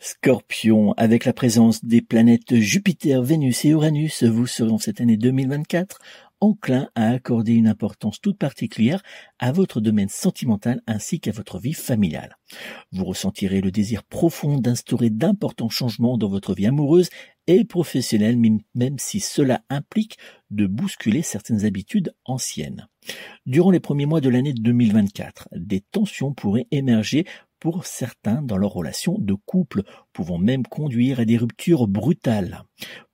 Scorpion, 0.00 0.92
avec 0.92 1.24
la 1.24 1.32
présence 1.32 1.82
des 1.82 2.02
planètes 2.02 2.54
Jupiter, 2.54 3.22
Vénus 3.22 3.64
et 3.64 3.70
Uranus, 3.70 4.22
vous 4.24 4.46
serez 4.46 4.78
cette 4.78 5.00
année 5.00 5.16
2024 5.16 5.98
enclin 6.40 6.88
à 6.94 7.10
accorder 7.10 7.54
une 7.54 7.68
importance 7.68 8.20
toute 8.20 8.38
particulière 8.38 9.02
à 9.38 9.52
votre 9.52 9.80
domaine 9.80 10.08
sentimental 10.08 10.82
ainsi 10.86 11.20
qu'à 11.20 11.32
votre 11.32 11.58
vie 11.58 11.74
familiale. 11.74 12.36
Vous 12.92 13.04
ressentirez 13.04 13.60
le 13.60 13.70
désir 13.70 14.04
profond 14.04 14.58
d'instaurer 14.58 15.10
d'importants 15.10 15.68
changements 15.68 16.18
dans 16.18 16.28
votre 16.28 16.54
vie 16.54 16.66
amoureuse 16.66 17.10
et 17.46 17.64
professionnelle, 17.64 18.38
même 18.74 18.98
si 18.98 19.20
cela 19.20 19.62
implique 19.70 20.18
de 20.50 20.66
bousculer 20.66 21.22
certaines 21.22 21.64
habitudes 21.64 22.14
anciennes. 22.26 22.86
Durant 23.46 23.70
les 23.70 23.80
premiers 23.80 24.06
mois 24.06 24.20
de 24.20 24.28
l'année 24.28 24.52
2024, 24.52 25.48
des 25.52 25.80
tensions 25.80 26.34
pourraient 26.34 26.66
émerger 26.70 27.24
pour 27.60 27.86
certains 27.86 28.42
dans 28.42 28.56
leur 28.56 28.72
relation 28.72 29.16
de 29.18 29.34
couple, 29.34 29.82
pouvant 30.12 30.38
même 30.38 30.64
conduire 30.64 31.20
à 31.20 31.24
des 31.24 31.36
ruptures 31.36 31.88
brutales. 31.88 32.64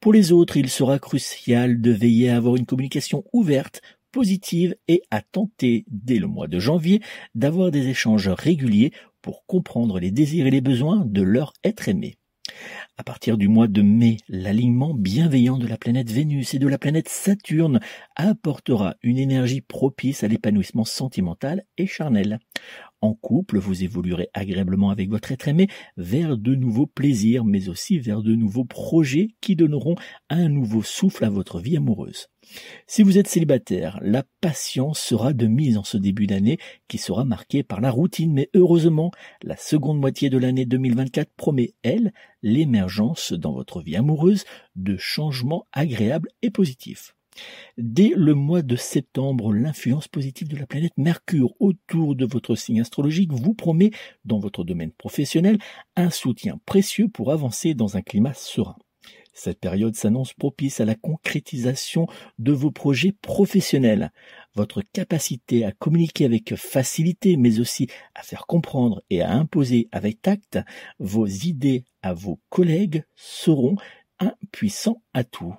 Pour 0.01 0.13
les 0.13 0.33
autres, 0.33 0.57
il 0.57 0.69
sera 0.69 0.99
crucial 0.99 1.81
de 1.81 1.91
veiller 1.91 2.31
à 2.31 2.37
avoir 2.37 2.57
une 2.57 2.67
communication 2.67 3.25
ouverte, 3.33 3.81
positive 4.13 4.77
et 4.87 5.03
à 5.11 5.23
tenter, 5.23 5.85
dès 5.89 6.19
le 6.19 6.29
mois 6.29 6.47
de 6.47 6.59
janvier, 6.59 7.01
d'avoir 7.35 7.71
des 7.71 7.89
échanges 7.89 8.29
réguliers 8.29 8.93
pour 9.23 9.45
comprendre 9.47 9.99
les 9.99 10.11
désirs 10.11 10.47
et 10.47 10.51
les 10.51 10.61
besoins 10.61 11.05
de 11.05 11.23
leur 11.23 11.53
être 11.65 11.89
aimé. 11.89 12.17
À 12.97 13.03
partir 13.03 13.37
du 13.37 13.49
mois 13.49 13.67
de 13.67 13.83
mai, 13.83 14.19
l'alignement 14.29 14.95
bienveillant 14.95 15.59
de 15.59 15.67
la 15.67 15.77
planète 15.77 16.11
Vénus 16.11 16.55
et 16.55 16.59
de 16.59 16.69
la 16.69 16.79
planète 16.79 17.09
Saturne 17.09 17.81
apportera 18.15 18.95
une 19.03 19.19
énergie 19.19 19.63
propice 19.63 20.23
à 20.23 20.29
l'épanouissement 20.29 20.85
sentimental 20.85 21.65
et 21.77 21.87
charnel. 21.87 22.39
En 23.05 23.13
couple, 23.13 23.59
vous 23.59 23.85
évoluerez 23.85 24.31
agréablement 24.33 24.89
avec 24.89 25.11
votre 25.11 25.31
être 25.31 25.47
aimé 25.47 25.69
vers 25.99 26.39
de 26.39 26.55
nouveaux 26.55 26.87
plaisirs, 26.87 27.45
mais 27.45 27.69
aussi 27.69 27.99
vers 27.99 28.23
de 28.23 28.35
nouveaux 28.35 28.65
projets 28.65 29.29
qui 29.43 29.57
donneront 29.57 29.95
un 30.31 30.49
nouveau 30.49 30.83
souffle 30.83 31.27
à 31.27 31.29
votre 31.29 31.61
vie 31.61 31.77
amoureuse. 31.77 32.29
Si 32.87 33.03
vous 33.03 33.19
êtes 33.19 33.29
célibataire, 33.29 33.99
la 34.01 34.25
patience 34.41 35.01
sera 35.01 35.35
de 35.35 35.47
mise 35.47 35.77
en 35.77 35.85
ce 35.85 35.99
début 35.99 36.27
d'année 36.27 36.57
qui 36.89 36.97
sera 36.97 37.27
marqué 37.27 37.63
par 37.63 37.83
la 37.83 37.91
routine, 37.91 38.33
mais 38.33 38.49
heureusement, 38.55 39.11
la 39.43 39.59
seconde 39.59 40.01
moitié 40.01 40.31
de 40.31 40.39
l'année 40.39 40.65
2024 40.65 41.29
promet, 41.37 41.75
elle, 41.83 42.11
l'émergence 42.41 43.35
dans 43.35 43.53
votre 43.53 43.83
vie 43.83 43.97
amoureuse 43.97 44.47
de 44.77 44.97
changements 44.97 45.67
agréables 45.75 46.31
et 46.41 46.49
positifs. 46.49 47.15
Dès 47.79 48.13
le 48.15 48.35
mois 48.35 48.63
de 48.63 48.77
septembre, 48.77 49.53
l'influence 49.53 50.09
positive 50.09 50.49
de 50.49 50.57
la 50.57 50.67
planète 50.67 50.97
Mercure 50.97 51.55
autour 51.61 52.15
de 52.15 52.27
votre 52.27 52.55
signe 52.55 52.81
astrologique 52.81 53.33
vous 53.33 53.55
promet, 53.55 53.91
dans 54.25 54.39
votre 54.39 54.65
domaine 54.65 54.93
professionnel, 54.93 55.59
un 55.97 56.11
soutien 56.11 56.61
précieux 56.67 57.09
pour 57.09 57.33
avancer 57.33 57.75
dans 57.75 57.97
un 57.97 58.03
climat 58.03 58.35
serein. 58.35 58.77
Cette 59.37 59.59
période 59.59 59.97
s'annonce 59.97 60.33
propice 60.33 60.81
à 60.81 60.85
la 60.85 60.95
concrétisation 60.95 62.07
de 62.39 62.53
vos 62.53 62.71
projets 62.71 63.11
professionnels. 63.11 64.13
Votre 64.55 64.81
capacité 64.81 65.65
à 65.65 65.73
communiquer 65.73 66.25
avec 66.25 66.55
facilité, 66.55 67.37
mais 67.37 67.59
aussi 67.59 67.89
à 68.15 68.23
faire 68.23 68.47
comprendre 68.47 69.03
et 69.11 69.23
à 69.23 69.33
imposer 69.33 69.89
avec 69.91 70.23
tact 70.23 70.61
vos 71.01 71.27
idées 71.27 71.85
à 72.03 72.15
vos 72.15 72.39
collègues 72.49 73.05
seront 73.17 73.75
un 74.21 74.35
puissant 74.53 75.03
atout. 75.15 75.57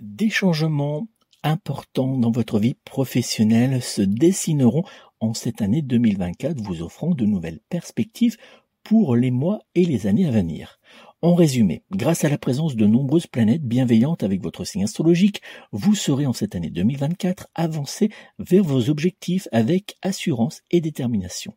Des 0.00 0.30
changements 0.30 1.08
importants 1.42 2.16
dans 2.16 2.30
votre 2.30 2.58
vie 2.58 2.72
professionnelle 2.72 3.82
se 3.82 4.00
dessineront 4.00 4.84
en 5.20 5.34
cette 5.34 5.60
année 5.60 5.82
2024, 5.82 6.58
vous 6.58 6.80
offrant 6.80 7.10
de 7.10 7.26
nouvelles 7.26 7.60
perspectives 7.68 8.38
pour 8.82 9.14
les 9.14 9.30
mois 9.30 9.58
et 9.74 9.84
les 9.84 10.06
années 10.06 10.26
à 10.26 10.30
venir. 10.30 10.80
En 11.20 11.34
résumé, 11.34 11.82
grâce 11.90 12.24
à 12.24 12.30
la 12.30 12.38
présence 12.38 12.76
de 12.76 12.86
nombreuses 12.86 13.26
planètes 13.26 13.62
bienveillantes 13.62 14.22
avec 14.22 14.42
votre 14.42 14.64
signe 14.64 14.84
astrologique, 14.84 15.42
vous 15.70 15.94
serez 15.94 16.24
en 16.24 16.32
cette 16.32 16.54
année 16.54 16.70
2024 16.70 17.48
avancé 17.54 18.08
vers 18.38 18.64
vos 18.64 18.88
objectifs 18.88 19.48
avec 19.52 19.98
assurance 20.00 20.62
et 20.70 20.80
détermination. 20.80 21.52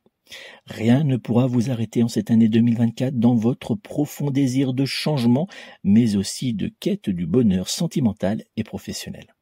Rien 0.65 1.03
ne 1.03 1.17
pourra 1.17 1.47
vous 1.47 1.69
arrêter 1.69 2.03
en 2.03 2.07
cette 2.07 2.31
année 2.31 2.49
2024 2.49 3.19
dans 3.19 3.36
votre 3.36 3.75
profond 3.75 4.31
désir 4.31 4.73
de 4.73 4.86
changement, 4.86 5.47
mais 5.83 6.15
aussi 6.15 6.53
de 6.53 6.71
quête 6.79 7.09
du 7.09 7.25
bonheur 7.25 7.69
sentimental 7.69 8.43
et 8.55 8.63
professionnel. 8.63 9.33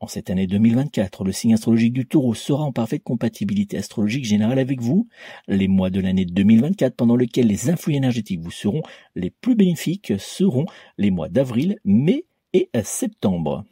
En 0.00 0.08
cette 0.08 0.30
année 0.30 0.46
2024, 0.46 1.24
le 1.24 1.32
signe 1.32 1.54
astrologique 1.54 1.92
du 1.92 2.06
taureau 2.06 2.34
sera 2.34 2.64
en 2.64 2.72
parfaite 2.72 3.04
compatibilité 3.04 3.78
astrologique 3.78 4.24
générale 4.24 4.58
avec 4.58 4.80
vous. 4.80 5.08
Les 5.46 5.68
mois 5.68 5.90
de 5.90 6.00
l'année 6.00 6.24
2024 6.24 6.96
pendant 6.96 7.16
lesquels 7.16 7.46
les 7.46 7.70
influx 7.70 7.94
énergétiques 7.94 8.40
vous 8.40 8.50
seront 8.50 8.82
les 9.14 9.30
plus 9.30 9.54
bénéfiques 9.54 10.14
seront 10.18 10.66
les 10.98 11.10
mois 11.10 11.28
d'avril, 11.28 11.78
mai 11.84 12.26
et 12.52 12.68
septembre. 12.82 13.64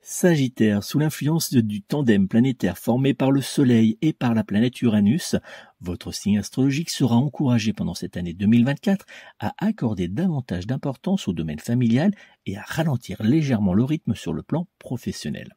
Sagittaire, 0.00 0.84
sous 0.84 0.98
l'influence 0.98 1.52
du 1.52 1.82
tandem 1.82 2.28
planétaire 2.28 2.78
formé 2.78 3.14
par 3.14 3.30
le 3.30 3.42
Soleil 3.42 3.98
et 4.00 4.12
par 4.12 4.32
la 4.32 4.44
planète 4.44 4.80
Uranus, 4.80 5.36
votre 5.80 6.12
signe 6.12 6.38
astrologique 6.38 6.90
sera 6.90 7.16
encouragé 7.16 7.72
pendant 7.72 7.94
cette 7.94 8.16
année 8.16 8.32
2024 8.32 9.04
à 9.40 9.54
accorder 9.58 10.08
davantage 10.08 10.66
d'importance 10.66 11.26
au 11.28 11.32
domaine 11.32 11.58
familial 11.58 12.14
et 12.46 12.56
à 12.56 12.62
ralentir 12.62 13.22
légèrement 13.22 13.74
le 13.74 13.84
rythme 13.84 14.14
sur 14.14 14.32
le 14.32 14.42
plan 14.42 14.68
professionnel. 14.78 15.56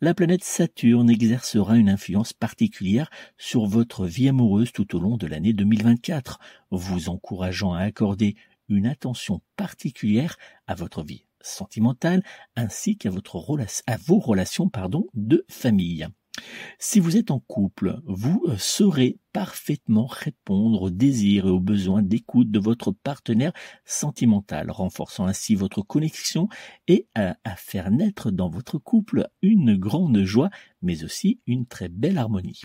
La 0.00 0.14
planète 0.14 0.44
Saturne 0.44 1.10
exercera 1.10 1.76
une 1.76 1.90
influence 1.90 2.32
particulière 2.32 3.10
sur 3.38 3.66
votre 3.66 4.06
vie 4.06 4.28
amoureuse 4.28 4.72
tout 4.72 4.96
au 4.96 5.00
long 5.00 5.16
de 5.16 5.26
l'année 5.26 5.52
2024, 5.52 6.40
vous 6.70 7.08
encourageant 7.08 7.74
à 7.74 7.80
accorder 7.80 8.36
une 8.68 8.86
attention 8.86 9.42
particulière 9.56 10.36
à 10.66 10.74
votre 10.74 11.04
vie 11.04 11.25
sentimentale 11.46 12.22
ainsi 12.56 12.96
qu'à 12.96 13.10
votre 13.10 13.36
à 13.86 13.96
vos 13.96 14.18
relations 14.18 14.68
pardon, 14.68 15.06
de 15.14 15.44
famille. 15.48 16.06
Si 16.78 17.00
vous 17.00 17.16
êtes 17.16 17.30
en 17.30 17.40
couple, 17.40 18.00
vous 18.04 18.44
euh, 18.48 18.56
saurez 18.58 19.18
parfaitement 19.32 20.06
répondre 20.06 20.82
aux 20.82 20.90
désirs 20.90 21.46
et 21.46 21.50
aux 21.50 21.60
besoins 21.60 22.02
d'écoute 22.02 22.50
de 22.50 22.58
votre 22.58 22.90
partenaire 22.90 23.52
sentimental, 23.84 24.70
renforçant 24.70 25.26
ainsi 25.26 25.54
votre 25.54 25.82
connexion 25.82 26.48
et 26.88 27.06
à, 27.14 27.36
à, 27.44 27.56
faire 27.56 27.90
naître 27.90 28.30
dans 28.30 28.48
votre 28.48 28.78
couple 28.78 29.28
une 29.42 29.76
grande 29.76 30.22
joie, 30.24 30.50
mais 30.82 31.04
aussi 31.04 31.40
une 31.46 31.66
très 31.66 31.88
belle 31.88 32.18
harmonie. 32.18 32.62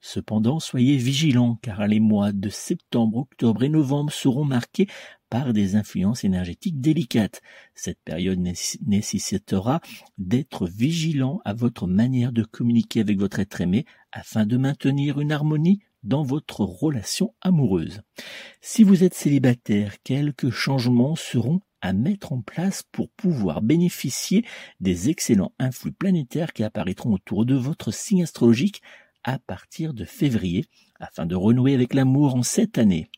Cependant, 0.00 0.60
soyez 0.60 0.96
vigilants 0.96 1.58
car 1.62 1.86
les 1.86 2.00
mois 2.00 2.32
de 2.32 2.48
septembre, 2.48 3.18
octobre 3.18 3.64
et 3.64 3.68
novembre 3.68 4.12
seront 4.12 4.44
marqués 4.44 4.88
par 5.30 5.52
des 5.52 5.76
influences 5.76 6.24
énergétiques 6.24 6.80
délicates. 6.80 7.40
Cette 7.74 8.00
période 8.04 8.40
nécessitera 8.40 9.80
d'être 10.18 10.66
vigilant 10.66 11.40
à 11.44 11.54
votre 11.54 11.86
manière 11.86 12.32
de 12.32 12.42
communiquer 12.42 13.00
avec 13.00 13.18
votre 13.18 13.38
être 13.38 13.60
aimé 13.60 13.84
afin 14.12 14.46
de 14.46 14.56
maintenir 14.56 15.20
une 15.20 15.32
harmonie 15.32 15.80
dans 16.02 16.22
votre 16.22 16.60
relation 16.60 17.34
amoureuse. 17.40 18.02
Si 18.60 18.82
vous 18.82 19.04
êtes 19.04 19.14
célibataire, 19.14 19.96
quelques 20.02 20.50
changements 20.50 21.16
seront 21.16 21.60
à 21.80 21.92
mettre 21.92 22.32
en 22.32 22.40
place 22.40 22.82
pour 22.90 23.10
pouvoir 23.10 23.62
bénéficier 23.62 24.44
des 24.80 25.10
excellents 25.10 25.52
influx 25.58 25.92
planétaires 25.92 26.52
qui 26.52 26.64
apparaîtront 26.64 27.12
autour 27.12 27.46
de 27.46 27.54
votre 27.54 27.92
signe 27.92 28.22
astrologique 28.22 28.82
à 29.24 29.38
partir 29.38 29.94
de 29.94 30.04
février 30.04 30.64
afin 31.00 31.26
de 31.26 31.36
renouer 31.36 31.74
avec 31.74 31.94
l'amour 31.94 32.34
en 32.34 32.42
cette 32.42 32.78
année. 32.78 33.10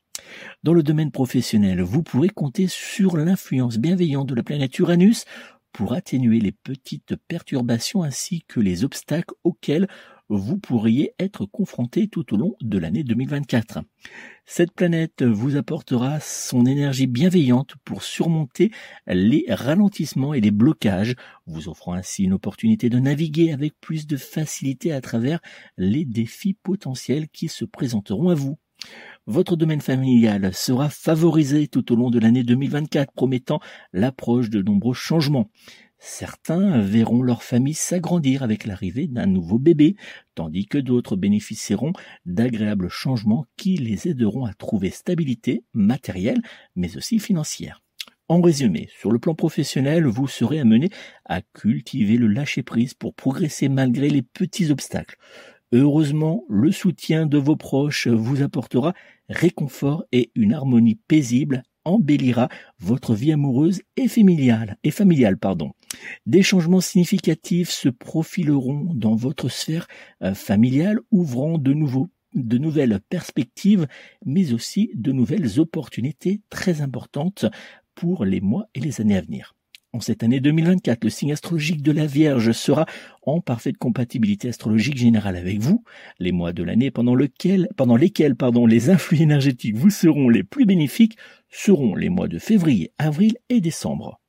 Dans 0.62 0.74
le 0.74 0.83
domaine 0.83 1.11
professionnel, 1.11 1.80
vous 1.80 2.02
pourrez 2.02 2.28
compter 2.28 2.66
sur 2.68 3.16
l'influence 3.16 3.78
bienveillante 3.78 4.28
de 4.28 4.35
la 4.35 4.42
planète 4.42 4.78
Uranus 4.78 5.24
pour 5.72 5.92
atténuer 5.92 6.40
les 6.40 6.52
petites 6.52 7.16
perturbations 7.28 8.02
ainsi 8.02 8.42
que 8.46 8.61
les 8.61 8.85
obstacles 8.85 9.35
auxquels 9.44 9.88
vous 10.28 10.59
pourriez 10.59 11.12
être 11.18 11.44
confronté 11.44 12.06
tout 12.06 12.35
au 12.35 12.37
long 12.37 12.54
de 12.61 12.78
l'année 12.78 13.02
2024. 13.02 13.80
Cette 14.46 14.72
planète 14.72 15.24
vous 15.24 15.56
apportera 15.56 16.20
son 16.20 16.66
énergie 16.66 17.09
bienveillante 17.09 17.74
pour 17.85 18.04
surmonter 18.04 18.70
les 19.09 19.44
ralentissements 19.48 20.35
et 20.35 20.40
les 20.40 20.52
blocages, 20.52 21.16
vous 21.46 21.68
offrant 21.68 21.94
ainsi 21.94 22.24
une 22.24 22.33
opportunité 22.33 22.88
de 22.88 23.00
naviguer 23.00 23.52
avec 23.52 23.74
plus 23.80 24.06
de 24.06 24.16
facilité 24.16 24.92
à 24.92 25.00
travers 25.00 25.40
les 25.76 26.04
défis 26.04 26.54
potentiels 26.54 27.28
qui 27.28 27.48
se 27.48 27.64
présenteront 27.64 28.28
à 28.28 28.35
vous. 28.35 28.56
Votre 29.26 29.54
domaine 29.54 29.83
familial 29.83 30.52
sera 30.54 30.88
favorisé 30.88 31.68
tout 31.68 31.92
au 31.92 31.96
long 31.96 32.11
de 32.11 32.18
l'année 32.18 32.42
2024, 32.42 33.12
promettant 33.12 33.61
l'approche 33.92 34.48
de 34.48 34.62
nombreux 34.62 34.94
changements. 34.94 35.50
Certains 35.98 36.80
verront 36.80 37.22
leur 37.22 37.42
famille 37.42 37.74
s'agrandir 37.74 38.42
avec 38.42 38.64
l'arrivée 38.64 39.06
d'un 39.06 39.26
nouveau 39.26 39.59
bébé, 39.59 39.96
tandis 40.35 40.66
que 40.66 40.78
d'autres 40.78 41.16
bénéficieront 41.16 41.92
d'agréables 42.24 42.88
changements 42.88 43.44
qui 43.59 43.76
les 43.76 44.09
aideront 44.09 44.46
à 44.46 44.54
trouver 44.54 44.88
stabilité 44.88 45.64
matérielle, 45.74 46.40
mais 46.74 46.96
aussi 46.96 47.18
financière. 47.18 47.83
En 48.28 48.40
résumé, 48.40 48.88
sur 48.98 49.12
le 49.12 49.18
plan 49.18 49.35
professionnel, 49.35 50.06
vous 50.06 50.28
serez 50.28 50.61
amené 50.61 50.88
à 51.26 51.42
cultiver 51.42 52.16
le 52.16 52.28
lâcher-prise 52.28 52.94
pour 52.94 53.14
progresser 53.14 53.68
malgré 53.68 54.09
les 54.09 54.22
petits 54.22 54.70
obstacles. 54.70 55.18
Heureusement, 55.72 56.44
le 56.48 56.72
soutien 56.72 57.26
de 57.26 57.38
vos 57.38 57.56
proches 57.56 58.09
vous 58.09 58.42
apportera 58.42 58.92
réconfort 59.28 60.04
et 60.11 60.33
une 60.35 60.52
harmonie 60.52 60.98
paisible 61.06 61.62
embellira 61.85 62.48
votre 62.78 63.14
vie 63.14 63.33
amoureuse 63.33 63.83
et 63.96 64.09
familiale, 64.09 64.76
et 64.83 64.90
familiale 64.90 65.38
pardon. 65.38 65.70
Des 66.26 66.42
changements 66.42 66.80
significatifs 66.80 67.70
se 67.70 67.88
profileront 67.88 68.92
dans 68.94 69.14
votre 69.14 69.48
sphère 69.48 69.87
euh, 70.22 70.35
familiale, 70.35 70.98
ouvrant 71.11 71.59
de 71.59 71.74
de 72.35 72.59
nouvelles 72.59 73.00
perspectives, 73.09 73.87
mais 74.24 74.52
aussi 74.52 74.90
de 74.94 75.12
nouvelles 75.12 75.59
opportunités 75.59 76.40
très 76.48 76.80
importantes 76.80 77.46
pour 77.94 78.24
les 78.24 78.40
mois 78.40 78.66
et 78.74 78.80
les 78.80 79.00
années 79.00 79.16
à 79.16 79.20
venir. 79.20 79.54
En 79.92 79.98
cette 79.98 80.22
année 80.22 80.38
2024, 80.38 81.03
le 81.03 81.11
signe 81.11 81.33
astrologique 81.33 81.83
de 81.83 81.90
la 81.90 82.07
Vierge 82.07 82.53
sera 82.53 82.87
en 83.22 83.40
parfaite 83.40 83.76
compatibilité 83.76 84.48
astrologique 84.48 84.96
générale 84.96 85.35
avec 85.35 85.59
vous. 85.59 85.83
Les 86.20 86.31
mois 86.31 86.53
de 86.53 86.62
l'année 86.62 86.92
pendant, 86.92 87.16
lesquels 87.16 87.68
les 88.68 88.90
influx 88.90 89.20
énergétiques 89.20 89.74
vous 89.74 89.90
seront 89.90 90.29
les 90.29 90.44
plus 90.44 90.64
bénéfiques 90.64 91.18
seront 91.50 91.96
les 91.96 92.09
mois 92.09 92.29
de 92.29 92.38
février, 92.38 92.92
avril 92.98 93.37
et 93.48 93.61
décembre. 93.61 94.19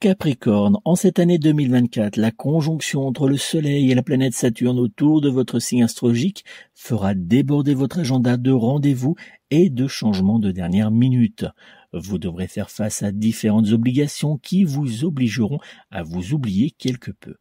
Capricorne, 0.00 0.76
en 0.84 0.94
cette 0.94 1.18
année 1.18 1.40
2024, 1.40 2.18
la 2.18 2.30
conjonction 2.30 3.04
entre 3.04 3.28
le 3.28 3.36
Soleil 3.36 3.90
et 3.90 3.96
la 3.96 4.04
planète 4.04 4.32
Saturne 4.32 4.78
autour 4.78 5.20
de 5.20 5.28
votre 5.28 5.58
signe 5.58 5.82
astrologique 5.82 6.44
fera 6.72 7.14
déborder 7.14 7.74
votre 7.74 7.98
agenda 7.98 8.36
de 8.36 8.52
rendez-vous 8.52 9.16
et 9.50 9.70
de 9.70 9.88
changements 9.88 10.38
de 10.38 10.52
dernière 10.52 10.92
minute. 10.92 11.46
Vous 11.92 12.18
devrez 12.18 12.46
faire 12.46 12.70
face 12.70 13.02
à 13.02 13.10
différentes 13.10 13.70
obligations 13.72 14.38
qui 14.38 14.62
vous 14.62 15.04
obligeront 15.04 15.58
à 15.90 16.04
vous 16.04 16.32
oublier 16.32 16.70
quelque 16.70 17.10
peu. 17.10 17.34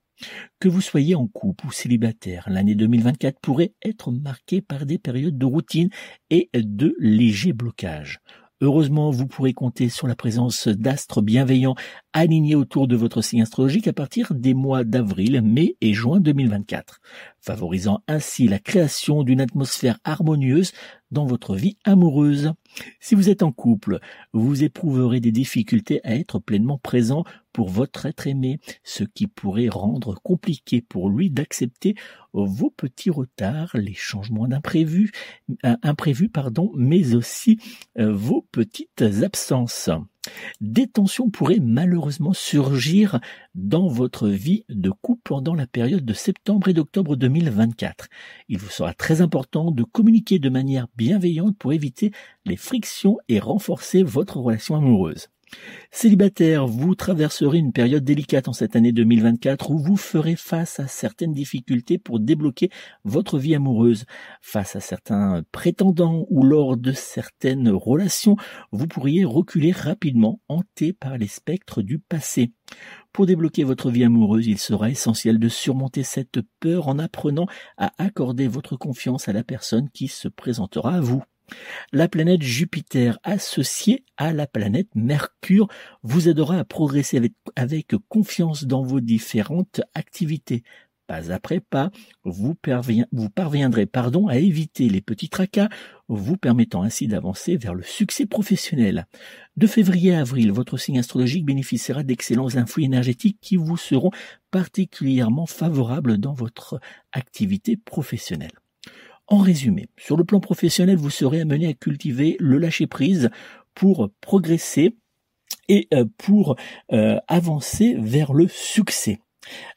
Que 0.59 0.67
vous 0.67 0.81
soyez 0.81 1.13
en 1.13 1.27
couple 1.27 1.67
ou 1.67 1.71
célibataire, 1.71 2.47
l'année 2.49 2.73
2024 2.73 3.39
pourrait 3.39 3.75
être 3.85 4.11
marquée 4.11 4.63
par 4.63 4.87
des 4.87 4.97
périodes 4.97 5.37
de 5.37 5.45
routine 5.45 5.89
et 6.31 6.49
de 6.55 6.95
légers 6.97 7.53
blocages. 7.53 8.19
Heureusement, 8.59 9.11
vous 9.11 9.27
pourrez 9.27 9.53
compter 9.53 9.87
sur 9.87 10.07
la 10.07 10.15
présence 10.15 10.67
d'astres 10.67 11.21
bienveillants 11.21 11.75
alignés 12.11 12.55
autour 12.55 12.87
de 12.87 12.95
votre 12.95 13.21
signe 13.21 13.43
astrologique 13.43 13.87
à 13.87 13.93
partir 13.93 14.33
des 14.33 14.55
mois 14.55 14.83
d'avril, 14.83 15.43
mai 15.43 15.77
et 15.79 15.93
juin 15.93 16.19
2024, 16.19 16.99
favorisant 17.39 18.01
ainsi 18.07 18.47
la 18.47 18.57
création 18.57 19.21
d'une 19.21 19.41
atmosphère 19.41 19.99
harmonieuse 20.03 20.71
dans 21.11 21.25
votre 21.27 21.55
vie 21.55 21.77
amoureuse. 21.83 22.53
Si 22.99 23.13
vous 23.13 23.29
êtes 23.29 23.43
en 23.43 23.51
couple, 23.51 23.99
vous 24.33 24.63
éprouverez 24.63 25.19
des 25.19 25.31
difficultés 25.31 26.01
à 26.03 26.15
être 26.15 26.39
pleinement 26.39 26.79
présent 26.79 27.25
pour 27.57 27.69
votre 27.69 28.05
être 28.05 28.27
aimé, 28.27 28.59
ce 28.83 29.03
qui 29.03 29.25
pourrait 29.25 29.67
rendre 29.67 30.13
compliqué 30.21 30.79
pour 30.79 31.09
lui 31.09 31.31
d'accepter 31.31 31.95
vos 32.33 32.69
petits 32.69 33.09
retards, 33.09 33.71
les 33.73 33.95
changements 33.95 34.47
d'imprévus, 34.47 35.11
euh, 35.65 35.75
imprévus, 35.81 36.29
pardon, 36.29 36.71
mais 36.75 37.15
aussi 37.15 37.57
euh, 37.97 38.13
vos 38.13 38.45
petites 38.51 39.01
absences. 39.23 39.89
Des 40.61 40.85
tensions 40.85 41.31
pourraient 41.31 41.59
malheureusement 41.59 42.33
surgir 42.33 43.19
dans 43.55 43.87
votre 43.87 44.27
vie 44.27 44.63
de 44.69 44.91
couple 44.91 45.21
pendant 45.23 45.55
la 45.55 45.65
période 45.65 46.05
de 46.05 46.13
septembre 46.13 46.67
et 46.67 46.75
d'octobre 46.75 47.15
2024. 47.15 48.07
Il 48.49 48.59
vous 48.59 48.69
sera 48.69 48.93
très 48.93 49.21
important 49.21 49.71
de 49.71 49.81
communiquer 49.81 50.37
de 50.37 50.49
manière 50.49 50.85
bienveillante 50.95 51.57
pour 51.57 51.73
éviter 51.73 52.11
les 52.45 52.57
frictions 52.57 53.17
et 53.29 53.39
renforcer 53.39 54.03
votre 54.03 54.37
relation 54.37 54.75
amoureuse. 54.75 55.29
Célibataire, 55.91 56.67
vous 56.67 56.95
traverserez 56.95 57.57
une 57.57 57.71
période 57.71 58.03
délicate 58.03 58.47
en 58.47 58.53
cette 58.53 58.75
année 58.75 58.91
2024 58.91 59.71
où 59.71 59.77
vous 59.77 59.97
ferez 59.97 60.35
face 60.35 60.79
à 60.79 60.87
certaines 60.87 61.33
difficultés 61.33 61.97
pour 61.97 62.19
débloquer 62.19 62.69
votre 63.03 63.39
vie 63.39 63.55
amoureuse. 63.55 64.05
Face 64.41 64.75
à 64.75 64.79
certains 64.79 65.43
prétendants 65.51 66.25
ou 66.29 66.43
lors 66.43 66.77
de 66.77 66.91
certaines 66.91 67.69
relations, 67.69 68.35
vous 68.71 68.87
pourriez 68.87 69.25
reculer 69.25 69.71
rapidement, 69.71 70.41
hanté 70.49 70.93
par 70.93 71.17
les 71.17 71.27
spectres 71.27 71.81
du 71.81 71.99
passé. 71.99 72.51
Pour 73.13 73.25
débloquer 73.25 73.63
votre 73.63 73.89
vie 73.89 74.03
amoureuse, 74.03 74.47
il 74.47 74.59
sera 74.59 74.89
essentiel 74.89 75.39
de 75.39 75.49
surmonter 75.49 76.03
cette 76.03 76.41
peur 76.59 76.87
en 76.89 76.99
apprenant 76.99 77.47
à 77.77 77.91
accorder 77.97 78.47
votre 78.47 78.75
confiance 78.75 79.27
à 79.29 79.33
la 79.33 79.43
personne 79.43 79.89
qui 79.89 80.07
se 80.07 80.27
présentera 80.27 80.95
à 80.95 81.01
vous. 81.01 81.23
La 81.93 82.07
planète 82.07 82.41
Jupiter 82.41 83.17
associée 83.23 84.03
à 84.17 84.33
la 84.33 84.47
planète 84.47 84.89
Mercure 84.95 85.67
vous 86.03 86.27
aidera 86.27 86.57
à 86.57 86.63
progresser 86.65 87.21
avec, 87.55 87.95
confiance 88.09 88.65
dans 88.65 88.83
vos 88.83 88.99
différentes 88.99 89.81
activités. 89.93 90.63
Pas 91.07 91.31
après 91.31 91.61
pas, 91.61 91.89
vous, 92.25 92.53
parviendrez 92.53 93.85
pardon, 93.85 94.27
à 94.27 94.35
éviter 94.35 94.89
les 94.89 94.99
petits 94.99 95.29
tracas, 95.29 95.69
vous 96.09 96.35
permettant 96.35 96.83
ainsi 96.83 97.07
d'avancer 97.07 97.55
vers 97.55 97.73
le 97.73 97.83
succès 97.83 98.25
professionnel. 98.25 99.07
De 99.55 99.67
février 99.67 100.13
à 100.13 100.19
avril, 100.19 100.51
votre 100.51 100.75
signe 100.75 100.99
astrologique 100.99 101.45
bénéficiera 101.45 102.03
d'excellents 102.03 102.57
influx 102.57 102.83
énergétiques 102.83 103.39
qui 103.39 103.55
vous 103.55 103.77
seront 103.77 104.11
particulièrement 104.51 105.45
favorables 105.45 106.17
dans 106.17 106.33
votre 106.33 106.81
activité 107.13 107.77
professionnelle. 107.77 108.51
En 109.29 109.39
résumé, 109.39 109.89
sur 109.97 110.15
le 110.15 110.23
plan 110.23 110.39
professionnel, 110.39 110.95
vous 110.95 111.09
serez 111.09 111.41
amené 111.41 111.67
à 111.67 111.73
cultiver 111.73 112.37
le 112.39 112.57
lâcher-prise 112.59 113.29
pour 113.75 114.09
progresser 114.21 114.95
et 115.67 115.89
euh, 115.93 116.05
pour 116.17 116.55
euh, 116.93 117.17
avancer 117.27 117.95
vers 117.99 118.33
le 118.33 118.47
succès. 118.47 119.19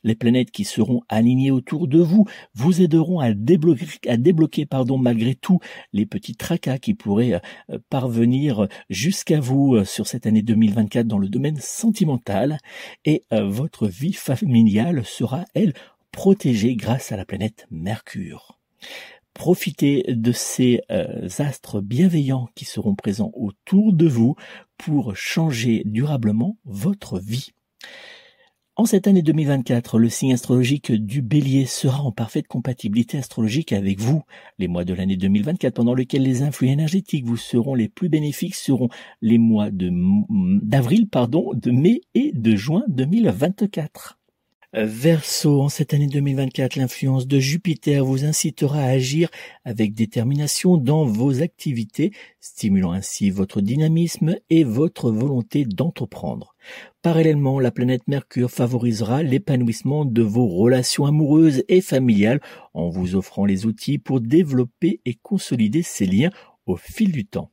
Les 0.04 0.14
planètes 0.14 0.52
qui 0.52 0.64
seront 0.64 1.02
alignées 1.08 1.50
autour 1.50 1.88
de 1.88 1.98
vous 1.98 2.26
vous 2.54 2.80
aideront 2.80 3.18
à 3.18 3.32
débloquer, 3.32 3.86
à 4.08 4.16
débloquer 4.16 4.66
pardon, 4.66 4.98
malgré 4.98 5.34
tout 5.34 5.58
les 5.92 6.06
petits 6.06 6.36
tracas 6.36 6.78
qui 6.78 6.94
pourraient 6.94 7.40
euh, 7.70 7.78
parvenir 7.88 8.68
jusqu'à 8.88 9.40
vous 9.40 9.84
sur 9.84 10.06
cette 10.06 10.26
année 10.26 10.42
2024 10.42 11.08
dans 11.08 11.18
le 11.18 11.28
domaine 11.28 11.58
sentimental 11.58 12.58
et 13.04 13.24
votre 13.32 13.88
vie 13.88 14.12
familiale 14.12 15.04
sera, 15.04 15.44
elle, 15.54 15.74
protégée 16.12 16.76
grâce 16.76 17.10
à 17.10 17.16
la 17.16 17.24
planète 17.24 17.66
Mercure. 17.70 18.60
Profitez 19.40 20.04
de 20.06 20.32
ces 20.32 20.82
euh, 20.90 21.26
astres 21.38 21.80
bienveillants 21.80 22.50
qui 22.54 22.66
seront 22.66 22.94
présents 22.94 23.32
autour 23.32 23.94
de 23.94 24.06
vous 24.06 24.36
pour 24.76 25.16
changer 25.16 25.80
durablement 25.86 26.58
votre 26.66 27.18
vie. 27.18 27.48
En 28.76 28.84
cette 28.84 29.06
année 29.06 29.22
2024, 29.22 29.98
le 29.98 30.10
signe 30.10 30.34
astrologique 30.34 30.92
du 30.92 31.22
bélier 31.22 31.64
sera 31.64 32.02
en 32.02 32.12
parfaite 32.12 32.48
compatibilité 32.48 33.16
astrologique 33.16 33.72
avec 33.72 33.98
vous. 33.98 34.24
Les 34.58 34.68
mois 34.68 34.84
de 34.84 34.92
l'année 34.92 35.16
2024 35.16 35.72
pendant 35.72 35.94
lesquels 35.94 36.22
les 36.22 36.42
influx 36.42 36.68
énergétiques 36.68 37.24
vous 37.24 37.38
seront 37.38 37.74
les 37.74 37.88
plus 37.88 38.10
bénéfiques 38.10 38.56
seront 38.56 38.90
les 39.22 39.38
mois 39.38 39.70
d'avril, 39.72 41.08
pardon, 41.08 41.52
de 41.54 41.70
mai 41.70 42.02
et 42.12 42.32
de 42.34 42.56
juin 42.56 42.84
2024. 42.88 44.19
Verseau, 44.72 45.62
en 45.62 45.68
cette 45.68 45.94
année 45.94 46.06
2024, 46.06 46.76
l'influence 46.76 47.26
de 47.26 47.40
Jupiter 47.40 48.04
vous 48.04 48.24
incitera 48.24 48.78
à 48.78 48.90
agir 48.90 49.28
avec 49.64 49.94
détermination 49.94 50.76
dans 50.76 51.04
vos 51.04 51.42
activités, 51.42 52.12
stimulant 52.38 52.92
ainsi 52.92 53.30
votre 53.30 53.62
dynamisme 53.62 54.36
et 54.48 54.62
votre 54.62 55.10
volonté 55.10 55.64
d'entreprendre. 55.64 56.54
Parallèlement, 57.02 57.58
la 57.58 57.72
planète 57.72 58.06
Mercure 58.06 58.50
favorisera 58.50 59.24
l'épanouissement 59.24 60.04
de 60.04 60.22
vos 60.22 60.46
relations 60.46 61.04
amoureuses 61.04 61.64
et 61.66 61.80
familiales 61.80 62.40
en 62.72 62.90
vous 62.90 63.16
offrant 63.16 63.46
les 63.46 63.66
outils 63.66 63.98
pour 63.98 64.20
développer 64.20 65.00
et 65.04 65.14
consolider 65.14 65.82
ces 65.82 66.06
liens 66.06 66.30
au 66.70 66.76
fil 66.76 67.12
du 67.12 67.26
temps. 67.26 67.50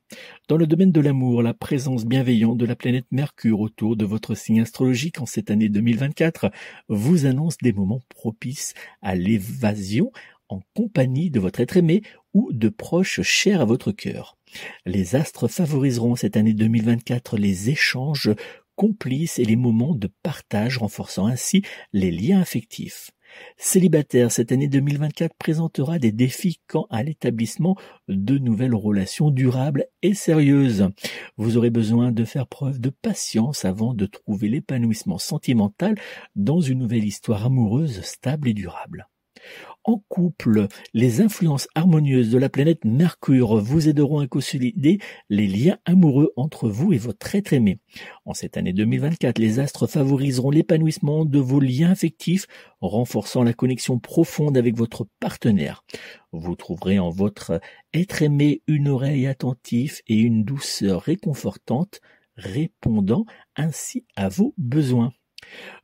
Dans 0.47 0.57
le 0.57 0.67
domaine 0.67 0.91
de 0.91 1.01
l'amour, 1.01 1.41
la 1.41 1.53
présence 1.53 2.05
bienveillante 2.05 2.57
de 2.57 2.65
la 2.65 2.75
planète 2.75 3.07
Mercure 3.11 3.59
autour 3.59 3.95
de 3.95 4.05
votre 4.05 4.35
signe 4.35 4.61
astrologique 4.61 5.19
en 5.19 5.25
cette 5.25 5.51
année 5.51 5.69
2024 5.69 6.51
vous 6.87 7.25
annonce 7.25 7.57
des 7.57 7.73
moments 7.73 8.01
propices 8.09 8.73
à 9.01 9.15
l'évasion 9.15 10.11
en 10.49 10.61
compagnie 10.73 11.29
de 11.29 11.39
votre 11.39 11.59
être 11.59 11.77
aimé 11.77 12.03
ou 12.33 12.51
de 12.53 12.69
proches 12.69 13.21
chers 13.21 13.61
à 13.61 13.65
votre 13.65 13.91
cœur. 13.91 14.37
Les 14.85 15.15
astres 15.15 15.47
favoriseront 15.47 16.15
cette 16.15 16.37
année 16.37 16.53
2024 16.53 17.37
les 17.37 17.69
échanges 17.69 18.31
complices 18.75 19.39
et 19.39 19.45
les 19.45 19.55
moments 19.55 19.95
de 19.95 20.09
partage 20.23 20.77
renforçant 20.77 21.25
ainsi 21.25 21.63
les 21.91 22.11
liens 22.11 22.39
affectifs. 22.39 23.11
Célibataire, 23.57 24.31
cette 24.31 24.51
année 24.51 24.67
2024 24.67 25.35
présentera 25.35 25.99
des 25.99 26.11
défis 26.11 26.59
quant 26.67 26.87
à 26.89 27.03
l'établissement 27.03 27.75
de 28.07 28.37
nouvelles 28.37 28.75
relations 28.75 29.31
durables 29.31 29.85
et 30.01 30.13
sérieuses. 30.13 30.89
Vous 31.37 31.57
aurez 31.57 31.69
besoin 31.69 32.11
de 32.11 32.25
faire 32.25 32.47
preuve 32.47 32.79
de 32.79 32.89
patience 32.89 33.65
avant 33.65 33.93
de 33.93 34.05
trouver 34.05 34.49
l'épanouissement 34.49 35.17
sentimental 35.17 35.95
dans 36.35 36.61
une 36.61 36.79
nouvelle 36.79 37.05
histoire 37.05 37.45
amoureuse 37.45 38.01
stable 38.01 38.49
et 38.49 38.53
durable. 38.53 39.07
En 39.87 40.03
couple, 40.09 40.67
les 40.93 41.21
influences 41.21 41.69
harmonieuses 41.73 42.29
de 42.29 42.37
la 42.37 42.49
planète 42.49 42.83
Mercure 42.83 43.55
vous 43.61 43.87
aideront 43.87 44.19
à 44.19 44.27
consolider 44.27 44.99
les 45.29 45.47
liens 45.47 45.77
amoureux 45.85 46.33
entre 46.35 46.67
vous 46.67 46.91
et 46.91 46.97
votre 46.97 47.33
être 47.35 47.53
aimé. 47.53 47.79
En 48.25 48.33
cette 48.33 48.57
année 48.57 48.73
2024, 48.73 49.39
les 49.39 49.59
astres 49.59 49.87
favoriseront 49.87 50.51
l'épanouissement 50.51 51.23
de 51.23 51.39
vos 51.39 51.61
liens 51.61 51.89
affectifs, 51.89 52.47
renforçant 52.81 53.43
la 53.43 53.53
connexion 53.53 53.97
profonde 53.97 54.57
avec 54.57 54.75
votre 54.75 55.07
partenaire. 55.21 55.85
Vous 56.33 56.57
trouverez 56.57 56.99
en 56.99 57.09
votre 57.09 57.61
être 57.93 58.21
aimé 58.21 58.63
une 58.67 58.89
oreille 58.89 59.25
attentive 59.25 60.01
et 60.07 60.17
une 60.17 60.43
douceur 60.43 61.01
réconfortante, 61.03 62.01
répondant 62.35 63.23
ainsi 63.55 64.05
à 64.17 64.27
vos 64.27 64.53
besoins. 64.57 65.13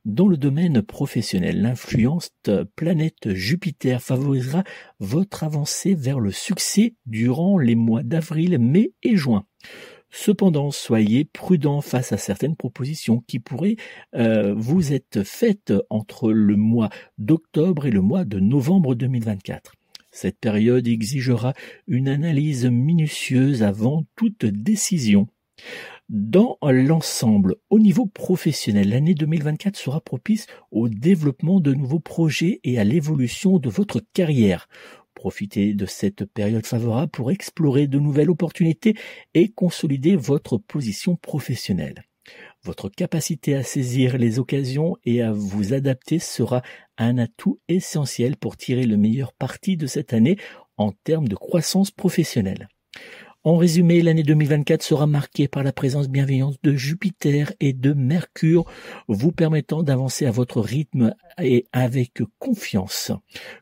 Dans 0.04 0.28
le 0.28 0.36
domaine 0.36 0.82
professionnel, 0.82 1.62
l'influence 1.62 2.30
planète 2.76 3.34
Jupiter 3.34 4.02
favorisera 4.02 4.64
votre 5.00 5.44
avancée 5.44 5.94
vers 5.94 6.20
le 6.20 6.30
succès 6.30 6.94
durant 7.06 7.58
les 7.58 7.74
mois 7.74 8.02
d'avril, 8.02 8.58
mai 8.58 8.92
et 9.02 9.16
juin. 9.16 9.44
Cependant, 10.16 10.70
soyez 10.70 11.24
prudent 11.24 11.80
face 11.80 12.12
à 12.12 12.18
certaines 12.18 12.54
propositions 12.54 13.24
qui 13.26 13.40
pourraient 13.40 13.76
euh, 14.14 14.54
vous 14.56 14.92
être 14.92 15.24
faites 15.24 15.72
entre 15.90 16.30
le 16.32 16.54
mois 16.56 16.88
d'octobre 17.18 17.86
et 17.86 17.90
le 17.90 18.00
mois 18.00 18.24
de 18.24 18.38
novembre 18.38 18.94
2024. 18.94 19.72
Cette 20.12 20.38
période 20.38 20.86
exigera 20.86 21.52
une 21.88 22.08
analyse 22.08 22.66
minutieuse 22.66 23.64
avant 23.64 24.04
toute 24.14 24.44
décision. 24.44 25.26
Dans 26.10 26.58
l'ensemble, 26.62 27.56
au 27.70 27.78
niveau 27.78 28.04
professionnel, 28.04 28.90
l'année 28.90 29.14
2024 29.14 29.74
sera 29.74 30.02
propice 30.02 30.46
au 30.70 30.90
développement 30.90 31.60
de 31.60 31.72
nouveaux 31.72 31.98
projets 31.98 32.60
et 32.62 32.78
à 32.78 32.84
l'évolution 32.84 33.58
de 33.58 33.70
votre 33.70 34.02
carrière. 34.12 34.68
Profitez 35.14 35.72
de 35.72 35.86
cette 35.86 36.26
période 36.26 36.66
favorable 36.66 37.10
pour 37.10 37.30
explorer 37.30 37.86
de 37.86 37.98
nouvelles 37.98 38.28
opportunités 38.28 38.94
et 39.32 39.48
consolider 39.48 40.14
votre 40.14 40.58
position 40.58 41.16
professionnelle. 41.16 42.04
Votre 42.62 42.90
capacité 42.90 43.54
à 43.54 43.62
saisir 43.62 44.18
les 44.18 44.38
occasions 44.38 44.98
et 45.04 45.22
à 45.22 45.32
vous 45.32 45.72
adapter 45.72 46.18
sera 46.18 46.60
un 46.98 47.16
atout 47.16 47.60
essentiel 47.68 48.36
pour 48.36 48.58
tirer 48.58 48.84
le 48.84 48.98
meilleur 48.98 49.32
parti 49.32 49.78
de 49.78 49.86
cette 49.86 50.12
année 50.12 50.36
en 50.76 50.92
termes 50.92 51.28
de 51.28 51.36
croissance 51.36 51.90
professionnelle. 51.90 52.68
En 53.46 53.58
résumé, 53.58 54.00
l'année 54.00 54.22
2024 54.22 54.82
sera 54.82 55.06
marquée 55.06 55.48
par 55.48 55.62
la 55.62 55.72
présence 55.74 56.08
bienveillante 56.08 56.56
de 56.62 56.74
Jupiter 56.76 57.52
et 57.60 57.74
de 57.74 57.92
Mercure, 57.92 58.64
vous 59.06 59.32
permettant 59.32 59.82
d'avancer 59.82 60.24
à 60.24 60.30
votre 60.30 60.62
rythme 60.62 61.14
et 61.38 61.66
avec 61.74 62.22
confiance. 62.38 63.12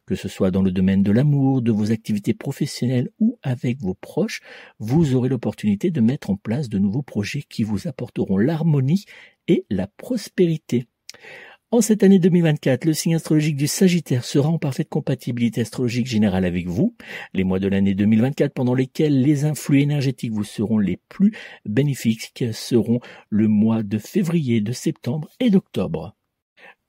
Que 0.06 0.14
ce 0.14 0.28
soit 0.28 0.52
dans 0.52 0.62
le 0.62 0.70
domaine 0.70 1.02
de 1.02 1.10
l'amour, 1.10 1.62
de 1.62 1.72
vos 1.72 1.90
activités 1.90 2.32
professionnelles 2.32 3.10
ou 3.18 3.40
avec 3.42 3.80
vos 3.80 3.94
proches, 3.94 4.40
vous 4.78 5.16
aurez 5.16 5.28
l'opportunité 5.28 5.90
de 5.90 6.00
mettre 6.00 6.30
en 6.30 6.36
place 6.36 6.68
de 6.68 6.78
nouveaux 6.78 7.02
projets 7.02 7.42
qui 7.42 7.64
vous 7.64 7.88
apporteront 7.88 8.38
l'harmonie 8.38 9.06
et 9.48 9.66
la 9.68 9.88
prospérité. 9.88 10.86
En 11.72 11.80
cette 11.80 12.02
année 12.02 12.18
2024, 12.18 12.84
le 12.84 12.92
signe 12.92 13.14
astrologique 13.14 13.56
du 13.56 13.66
Sagittaire 13.66 14.26
sera 14.26 14.50
en 14.50 14.58
parfaite 14.58 14.90
compatibilité 14.90 15.62
astrologique 15.62 16.06
générale 16.06 16.44
avec 16.44 16.66
vous. 16.66 16.94
Les 17.32 17.44
mois 17.44 17.60
de 17.60 17.66
l'année 17.66 17.94
2024 17.94 18.52
pendant 18.52 18.74
lesquels 18.74 19.22
les 19.22 19.46
influx 19.46 19.80
énergétiques 19.80 20.34
vous 20.34 20.44
seront 20.44 20.76
les 20.76 21.00
plus 21.08 21.32
bénéfiques 21.64 22.44
seront 22.52 23.00
le 23.30 23.48
mois 23.48 23.82
de 23.82 23.96
février, 23.96 24.60
de 24.60 24.72
septembre 24.72 25.30
et 25.40 25.48
d'octobre. 25.48 26.14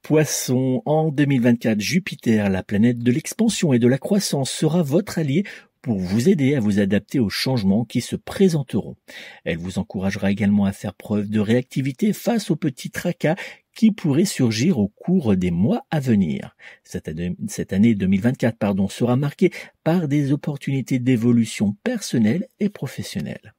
Poisson, 0.02 0.82
en 0.84 1.10
2024, 1.10 1.80
Jupiter, 1.80 2.50
la 2.50 2.62
planète 2.62 2.98
de 2.98 3.10
l'expansion 3.10 3.72
et 3.72 3.78
de 3.78 3.88
la 3.88 3.96
croissance, 3.96 4.50
sera 4.50 4.82
votre 4.82 5.18
allié 5.18 5.44
pour 5.84 5.98
vous 5.98 6.30
aider 6.30 6.54
à 6.54 6.60
vous 6.60 6.80
adapter 6.80 7.20
aux 7.20 7.28
changements 7.28 7.84
qui 7.84 8.00
se 8.00 8.16
présenteront. 8.16 8.96
Elle 9.44 9.58
vous 9.58 9.78
encouragera 9.78 10.30
également 10.30 10.64
à 10.64 10.72
faire 10.72 10.94
preuve 10.94 11.28
de 11.28 11.40
réactivité 11.40 12.14
face 12.14 12.50
aux 12.50 12.56
petits 12.56 12.90
tracas 12.90 13.36
qui 13.76 13.92
pourraient 13.92 14.24
surgir 14.24 14.78
au 14.78 14.88
cours 14.88 15.36
des 15.36 15.50
mois 15.50 15.84
à 15.90 16.00
venir. 16.00 16.56
Cette 16.84 17.06
année, 17.06 17.36
cette 17.48 17.74
année 17.74 17.94
2024 17.94 18.56
pardon, 18.56 18.88
sera 18.88 19.16
marquée 19.16 19.50
par 19.82 20.08
des 20.08 20.32
opportunités 20.32 20.98
d'évolution 20.98 21.76
personnelle 21.84 22.48
et 22.60 22.70
professionnelle. 22.70 23.53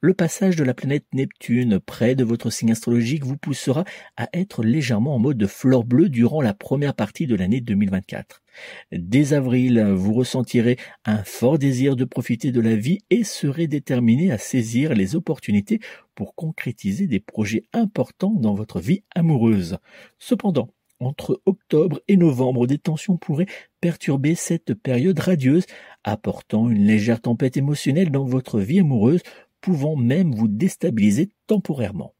Le 0.00 0.14
passage 0.14 0.56
de 0.56 0.64
la 0.64 0.72
planète 0.72 1.04
Neptune 1.12 1.78
près 1.78 2.14
de 2.14 2.24
votre 2.24 2.50
signe 2.50 2.72
astrologique 2.72 3.24
vous 3.24 3.36
poussera 3.36 3.84
à 4.16 4.28
être 4.32 4.62
légèrement 4.62 5.14
en 5.14 5.18
mode 5.18 5.36
de 5.36 5.46
fleur 5.46 5.84
bleue 5.84 6.08
durant 6.08 6.40
la 6.40 6.54
première 6.54 6.94
partie 6.94 7.26
de 7.26 7.34
l'année 7.34 7.60
2024. 7.60 8.42
Dès 8.92 9.34
avril, 9.34 9.82
vous 9.94 10.14
ressentirez 10.14 10.78
un 11.04 11.22
fort 11.24 11.58
désir 11.58 11.96
de 11.96 12.04
profiter 12.04 12.50
de 12.52 12.60
la 12.60 12.76
vie 12.76 13.00
et 13.10 13.24
serez 13.24 13.66
déterminé 13.66 14.32
à 14.32 14.38
saisir 14.38 14.94
les 14.94 15.16
opportunités 15.16 15.80
pour 16.14 16.34
concrétiser 16.34 17.06
des 17.06 17.20
projets 17.20 17.64
importants 17.72 18.34
dans 18.34 18.54
votre 18.54 18.80
vie 18.80 19.02
amoureuse. 19.14 19.76
Cependant, 20.18 20.70
entre 20.98 21.40
octobre 21.46 22.00
et 22.08 22.16
novembre, 22.16 22.66
des 22.66 22.78
tensions 22.78 23.16
pourraient 23.16 23.46
perturber 23.80 24.34
cette 24.34 24.74
période 24.74 25.18
radieuse, 25.18 25.64
apportant 26.04 26.68
une 26.68 26.84
légère 26.84 27.22
tempête 27.22 27.56
émotionnelle 27.56 28.10
dans 28.10 28.24
votre 28.24 28.60
vie 28.60 28.80
amoureuse 28.80 29.22
pouvant 29.60 29.96
même 29.96 30.34
vous 30.34 30.48
déstabiliser 30.48 31.30
temporairement. 31.46 32.14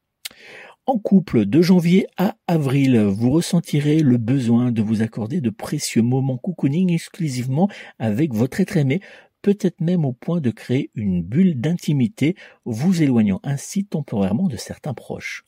En 0.87 0.99
couple, 0.99 1.47
de 1.47 1.63
janvier 1.63 2.07
à 2.17 2.37
avril, 2.49 2.99
vous 2.99 3.31
ressentirez 3.31 4.01
le 4.01 4.17
besoin 4.17 4.73
de 4.73 4.83
vous 4.83 5.03
accorder 5.03 5.41
de 5.41 5.51
précieux 5.51 6.03
moments 6.03 6.39
cocooning 6.39 6.93
exclusivement 6.93 7.69
avec 7.99 8.35
votre 8.35 8.61
être 8.61 8.77
aimé, 8.77 9.01
peut-être 9.43 9.81
même 9.81 10.05
au 10.05 10.13
point 10.13 10.41
de 10.41 10.51
créer 10.51 10.91
une 10.95 11.23
bulle 11.23 11.61
d'intimité, 11.61 12.35
vous 12.65 13.03
éloignant 13.03 13.41
ainsi 13.43 13.85
temporairement 13.85 14.49
de 14.49 14.57
certains 14.57 14.95
proches. 14.95 15.45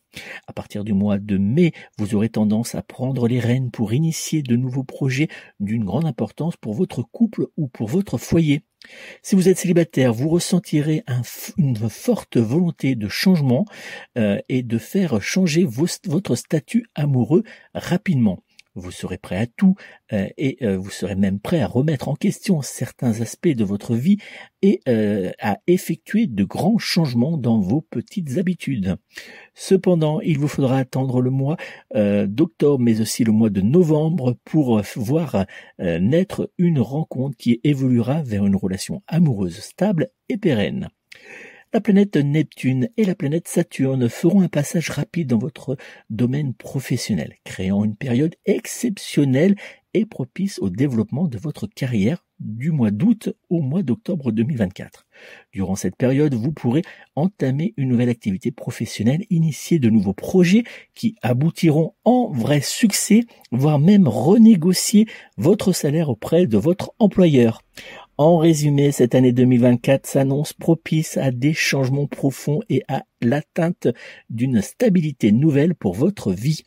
À 0.47 0.53
partir 0.53 0.85
du 0.85 0.93
mois 0.93 1.19
de 1.19 1.39
mai, 1.39 1.73
vous 1.99 2.15
aurez 2.15 2.29
tendance 2.29 2.75
à 2.75 2.83
prendre 2.83 3.27
les 3.27 3.41
rênes 3.41 3.71
pour 3.71 3.93
initier 3.95 4.43
de 4.43 4.57
nouveaux 4.57 4.85
projets 4.85 5.29
d'une 5.59 5.85
grande 5.85 6.05
importance 6.05 6.57
pour 6.57 6.75
votre 6.75 7.03
couple 7.03 7.49
ou 7.57 7.69
pour 7.69 7.89
votre 7.89 8.19
foyer. 8.19 8.63
Si 9.23 9.35
vous 9.37 9.49
êtes 9.49 9.59
célibataire, 9.59 10.13
vous 10.13 10.29
ressentirez 10.29 11.05
une 11.59 11.77
forte 11.89 12.37
volonté 12.37 12.95
de 12.95 13.09
changement 13.09 13.65
euh, 14.19 14.39
et 14.49 14.63
de 14.63 14.79
faire 14.79 15.23
changer 15.23 15.65
votre 15.65 16.35
statut 16.35 16.87
amoureux 16.95 17.45
rapidement 17.75 18.43
vous 18.75 18.91
serez 18.91 19.19
prêt 19.19 19.37
à 19.37 19.47
tout 19.47 19.75
euh, 20.13 20.29
et 20.37 20.59
euh, 20.63 20.77
vous 20.77 20.91
serez 20.91 21.15
même 21.15 21.41
prêt 21.41 21.61
à 21.61 21.67
remettre 21.67 22.09
en 22.09 22.15
question 22.15 22.63
certains 22.63 23.21
aspects 23.21 23.49
de 23.49 23.65
votre 23.65 23.95
vie 23.95 24.19
et 24.63 24.81
euh, 24.89 25.31
à 25.41 25.59
effectuer 25.67 26.27
de 26.27 26.45
grands 26.45 26.79
changements 26.79 27.37
dans 27.37 27.61
vos 27.61 27.81
petites 27.81 28.39
habitudes. 28.39 28.97
Cependant, 29.55 30.21
il 30.21 30.39
vous 30.39 30.49
faudra 30.49 30.79
attendre 30.79 31.21
le 31.21 31.31
mois 31.31 31.57
d'octobre 31.95 32.83
mais 32.83 33.01
aussi 33.01 33.25
le 33.25 33.33
mois 33.33 33.51
de 33.51 33.61
novembre 33.61 34.37
pour 34.45 34.81
voir 34.97 35.47
naître 35.79 36.51
une 36.59 36.81
rencontre 36.81 37.37
qui 37.37 37.61
évoluera 37.65 38.23
vers 38.23 38.47
une 38.47 38.57
relation 38.57 39.03
amoureuse 39.09 39.59
stable 39.59 40.11
et 40.29 40.39
pérenne. 40.39 40.89
La 41.75 41.81
planète 41.81 42.19
Neptune 42.19 42.91
et 42.99 43.05
la 43.07 43.15
planète 43.15 43.49
Saturne 43.49 44.11
feront 44.11 44.43
un 44.43 44.49
passage 44.49 44.91
rapide 44.91 45.29
dans 45.29 45.39
votre 45.39 45.79
domaine 46.11 46.53
professionnel, 46.53 47.37
créant 47.45 47.83
une 47.83 47.97
période 47.97 48.35
exceptionnelle 48.45 49.57
et 49.95 50.05
propice 50.05 50.59
au 50.59 50.69
développement 50.69 51.29
de 51.29 51.39
votre 51.39 51.67
carrière 51.67 52.27
du 52.41 52.73
mois 52.73 52.91
d'août 52.91 53.35
au 53.49 53.61
mois 53.61 53.83
d'octobre 53.83 54.33
2024. 54.33 55.07
Durant 55.53 55.77
cette 55.77 55.97
période, 55.97 56.35
vous 56.35 56.53
pourrez 56.53 56.83
entamer 57.15 57.73
une 57.79 57.89
nouvelle 57.89 58.09
activité 58.09 58.51
professionnelle, 58.51 59.25
initier 59.31 59.79
de 59.79 59.89
nouveaux 59.89 60.13
projets 60.13 60.65
qui 60.95 61.15
aboutiront 61.23 61.95
en 62.05 62.31
vrai 62.33 62.61
succès, 62.61 63.21
voire 63.51 63.79
même 63.79 64.09
renégocier 64.09 65.07
votre 65.39 65.73
salaire 65.73 66.11
auprès 66.11 66.47
de 66.47 66.59
votre 66.59 66.93
employeur. 66.99 67.63
En 68.19 68.37
résumé, 68.37 68.93
cette 68.93 69.15
année 69.15 69.33
2024 69.33 70.07
s'annonce 70.07 70.53
propice 70.53 71.17
à 71.17 71.31
des 71.31 71.55
changements 71.55 72.07
profonds 72.07 72.61
et 72.69 72.83
à 72.87 73.05
l'atteinte 73.23 73.89
d'une 74.29 74.61
stabilité 74.61 75.33
nouvelle 75.33 75.75
pour 75.75 75.95
votre 75.95 76.31
vie. 76.31 76.63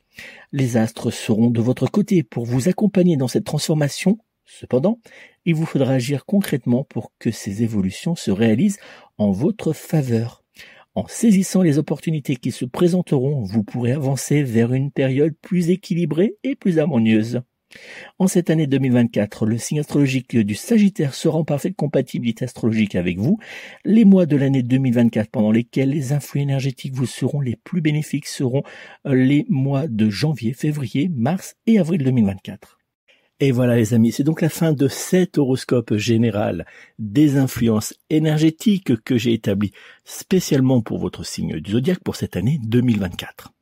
Les 0.52 0.76
astres 0.76 1.12
seront 1.12 1.52
de 1.52 1.62
votre 1.62 1.86
côté 1.86 2.24
pour 2.24 2.46
vous 2.46 2.68
accompagner 2.68 3.16
dans 3.16 3.28
cette 3.28 3.44
transformation. 3.44 4.18
Cependant, 4.46 5.00
il 5.46 5.54
vous 5.54 5.68
faudra 5.68 5.94
agir 5.94 6.26
concrètement 6.26 6.84
pour 6.84 7.12
que 7.20 7.30
ces 7.30 7.62
évolutions 7.62 8.16
se 8.16 8.32
réalisent 8.32 8.80
en 9.20 9.30
votre 9.30 9.72
faveur. 9.72 10.44
En 10.96 11.08
saisissant 11.08 11.62
les 11.62 11.78
opportunités 11.78 12.38
qui 12.38 12.52
se 12.52 12.66
présenteront, 12.66 13.44
vous 13.44 13.64
pourrez 13.64 13.92
avancer 13.92 14.42
vers 14.42 14.74
une 14.74 14.92
période 14.92 15.36
plus 15.42 15.70
équilibrée 15.70 16.38
et 16.44 16.56
plus 16.56 16.80
harmonieuse. 16.80 17.42
En 18.20 18.28
cette 18.28 18.50
année 18.50 18.68
2024, 18.68 19.46
le 19.46 19.58
signe 19.58 19.80
astrologique 19.80 20.38
du 20.38 20.56
Sagittaire 20.56 21.14
sera 21.14 21.38
en 21.38 21.44
parfaite 21.44 21.76
compatibilité 21.76 22.46
astrologique 22.46 22.96
avec 22.96 23.20
vous. 23.20 23.38
Les 23.84 24.06
mois 24.06 24.26
de 24.26 24.36
l'année 24.36 24.64
2024 24.64 25.30
pendant 25.30 25.52
lesquels 25.52 25.90
les 25.90 26.14
influx 26.14 26.42
énergétiques 26.42 26.94
vous 26.96 27.06
seront 27.06 27.42
les 27.42 27.56
plus 27.56 27.82
bénéfiques 27.82 28.28
seront 28.28 28.64
euh, 29.06 29.16
les 29.16 29.46
mois 29.50 29.88
de 29.88 30.10
janvier, 30.10 30.54
février, 30.54 31.10
mars 31.14 31.56
et 31.68 31.80
avril 31.80 32.04
2024. 32.04 32.78
Et 33.42 33.52
voilà 33.52 33.76
les 33.76 33.94
amis, 33.94 34.14
c'est 34.14 34.24
donc 34.24 34.40
la 34.40 34.48
fin 34.48 34.72
de 34.72 34.88
cet 34.88 35.38
horoscope 35.38 35.96
général 35.96 36.66
des 37.00 37.36
influences 37.36 37.94
énergétiques 38.10 38.96
que 39.04 39.18
j'ai 39.18 39.34
établi 39.34 39.74
spécialement 40.06 40.82
pour 40.82 41.00
votre 41.00 41.26
signe 41.26 41.60
du 41.60 41.72
zodiaque 41.72 42.00
pour 42.02 42.16
cette 42.16 42.38
année 42.38 42.62
2024. 42.64 43.55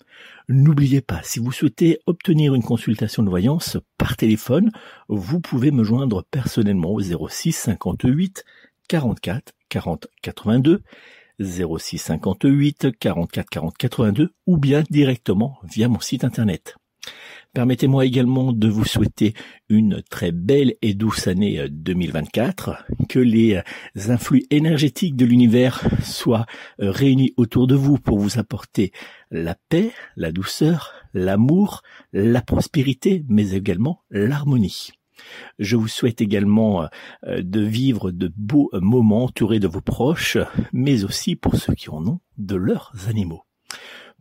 N'oubliez 0.50 1.02
pas, 1.02 1.22
si 1.24 1.40
vous 1.40 1.54
souhaitez 1.54 2.00
obtenir 2.06 2.54
une 2.54 2.64
consultation 2.64 3.24
de 3.24 3.30
voyance 3.30 3.78
par 3.98 4.18
téléphone, 4.18 4.72
vous 5.08 5.40
pouvez 5.40 5.72
me 5.72 5.84
joindre 5.84 6.24
personnellement 6.30 6.92
au 6.92 7.02
06 7.02 7.54
58 7.54 8.44
44 8.90 9.54
40 9.70 10.08
82, 10.22 10.82
06 11.40 11.98
58 11.98 12.88
44 13.00 13.50
40 13.50 13.78
82 13.78 14.34
ou 14.46 14.58
bien 14.58 14.84
directement 14.90 15.58
via 15.64 15.88
mon 15.88 16.02
site 16.02 16.26
internet. 16.26 16.76
Permettez-moi 17.54 18.06
également 18.06 18.52
de 18.52 18.68
vous 18.68 18.84
souhaiter 18.84 19.36
une 19.70 20.02
très 20.10 20.32
belle 20.32 20.74
et 20.82 20.96
douce 20.96 21.28
année 21.28 21.68
2024, 21.70 22.70
euh, 22.70 23.06
que 23.08 23.20
les 23.20 23.62
influx 24.08 24.44
énergétiques 24.50 25.16
de 25.16 25.26
l'univers 25.26 25.84
soient 26.02 26.48
réunis 26.80 27.34
autour 27.38 27.68
de 27.68 27.76
vous 27.76 28.00
pour 28.00 28.18
vous 28.18 28.40
apporter 28.40 28.92
la 29.34 29.56
paix, 29.68 29.92
la 30.16 30.32
douceur, 30.32 30.94
l'amour, 31.14 31.82
la 32.14 32.42
prospérité, 32.42 33.26
mais 33.28 33.52
également 33.52 34.02
l'harmonie. 34.10 34.92
Je 35.60 35.76
vous 35.76 35.88
souhaite 35.88 36.22
également 36.22 36.88
de 37.28 37.62
vivre 37.62 38.12
de 38.12 38.32
beaux 38.36 38.70
moments 38.74 39.26
entourés 39.26 39.60
de 39.60 39.68
vos 39.68 39.82
proches, 39.82 40.38
mais 40.72 41.04
aussi 41.04 41.36
pour 41.36 41.56
ceux 41.56 41.74
qui 41.74 41.90
en 41.90 42.06
ont 42.08 42.20
de 42.38 42.56
leurs 42.56 42.94
animaux. 43.08 43.44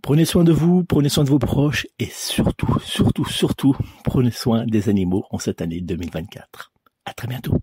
Prenez 0.02 0.24
soin 0.24 0.44
de 0.44 0.52
vous, 0.52 0.84
prenez 0.84 1.08
soin 1.08 1.24
de 1.24 1.30
vos 1.30 1.38
proches 1.38 1.86
et 1.98 2.06
surtout, 2.06 2.76
surtout, 2.84 3.24
surtout, 3.24 3.76
prenez 4.04 4.32
soin 4.32 4.66
des 4.66 4.88
animaux 4.88 5.24
en 5.30 5.38
cette 5.38 5.62
année 5.62 5.80
2024. 5.80 6.72
À 7.04 7.12
très 7.12 7.28
bientôt. 7.28 7.58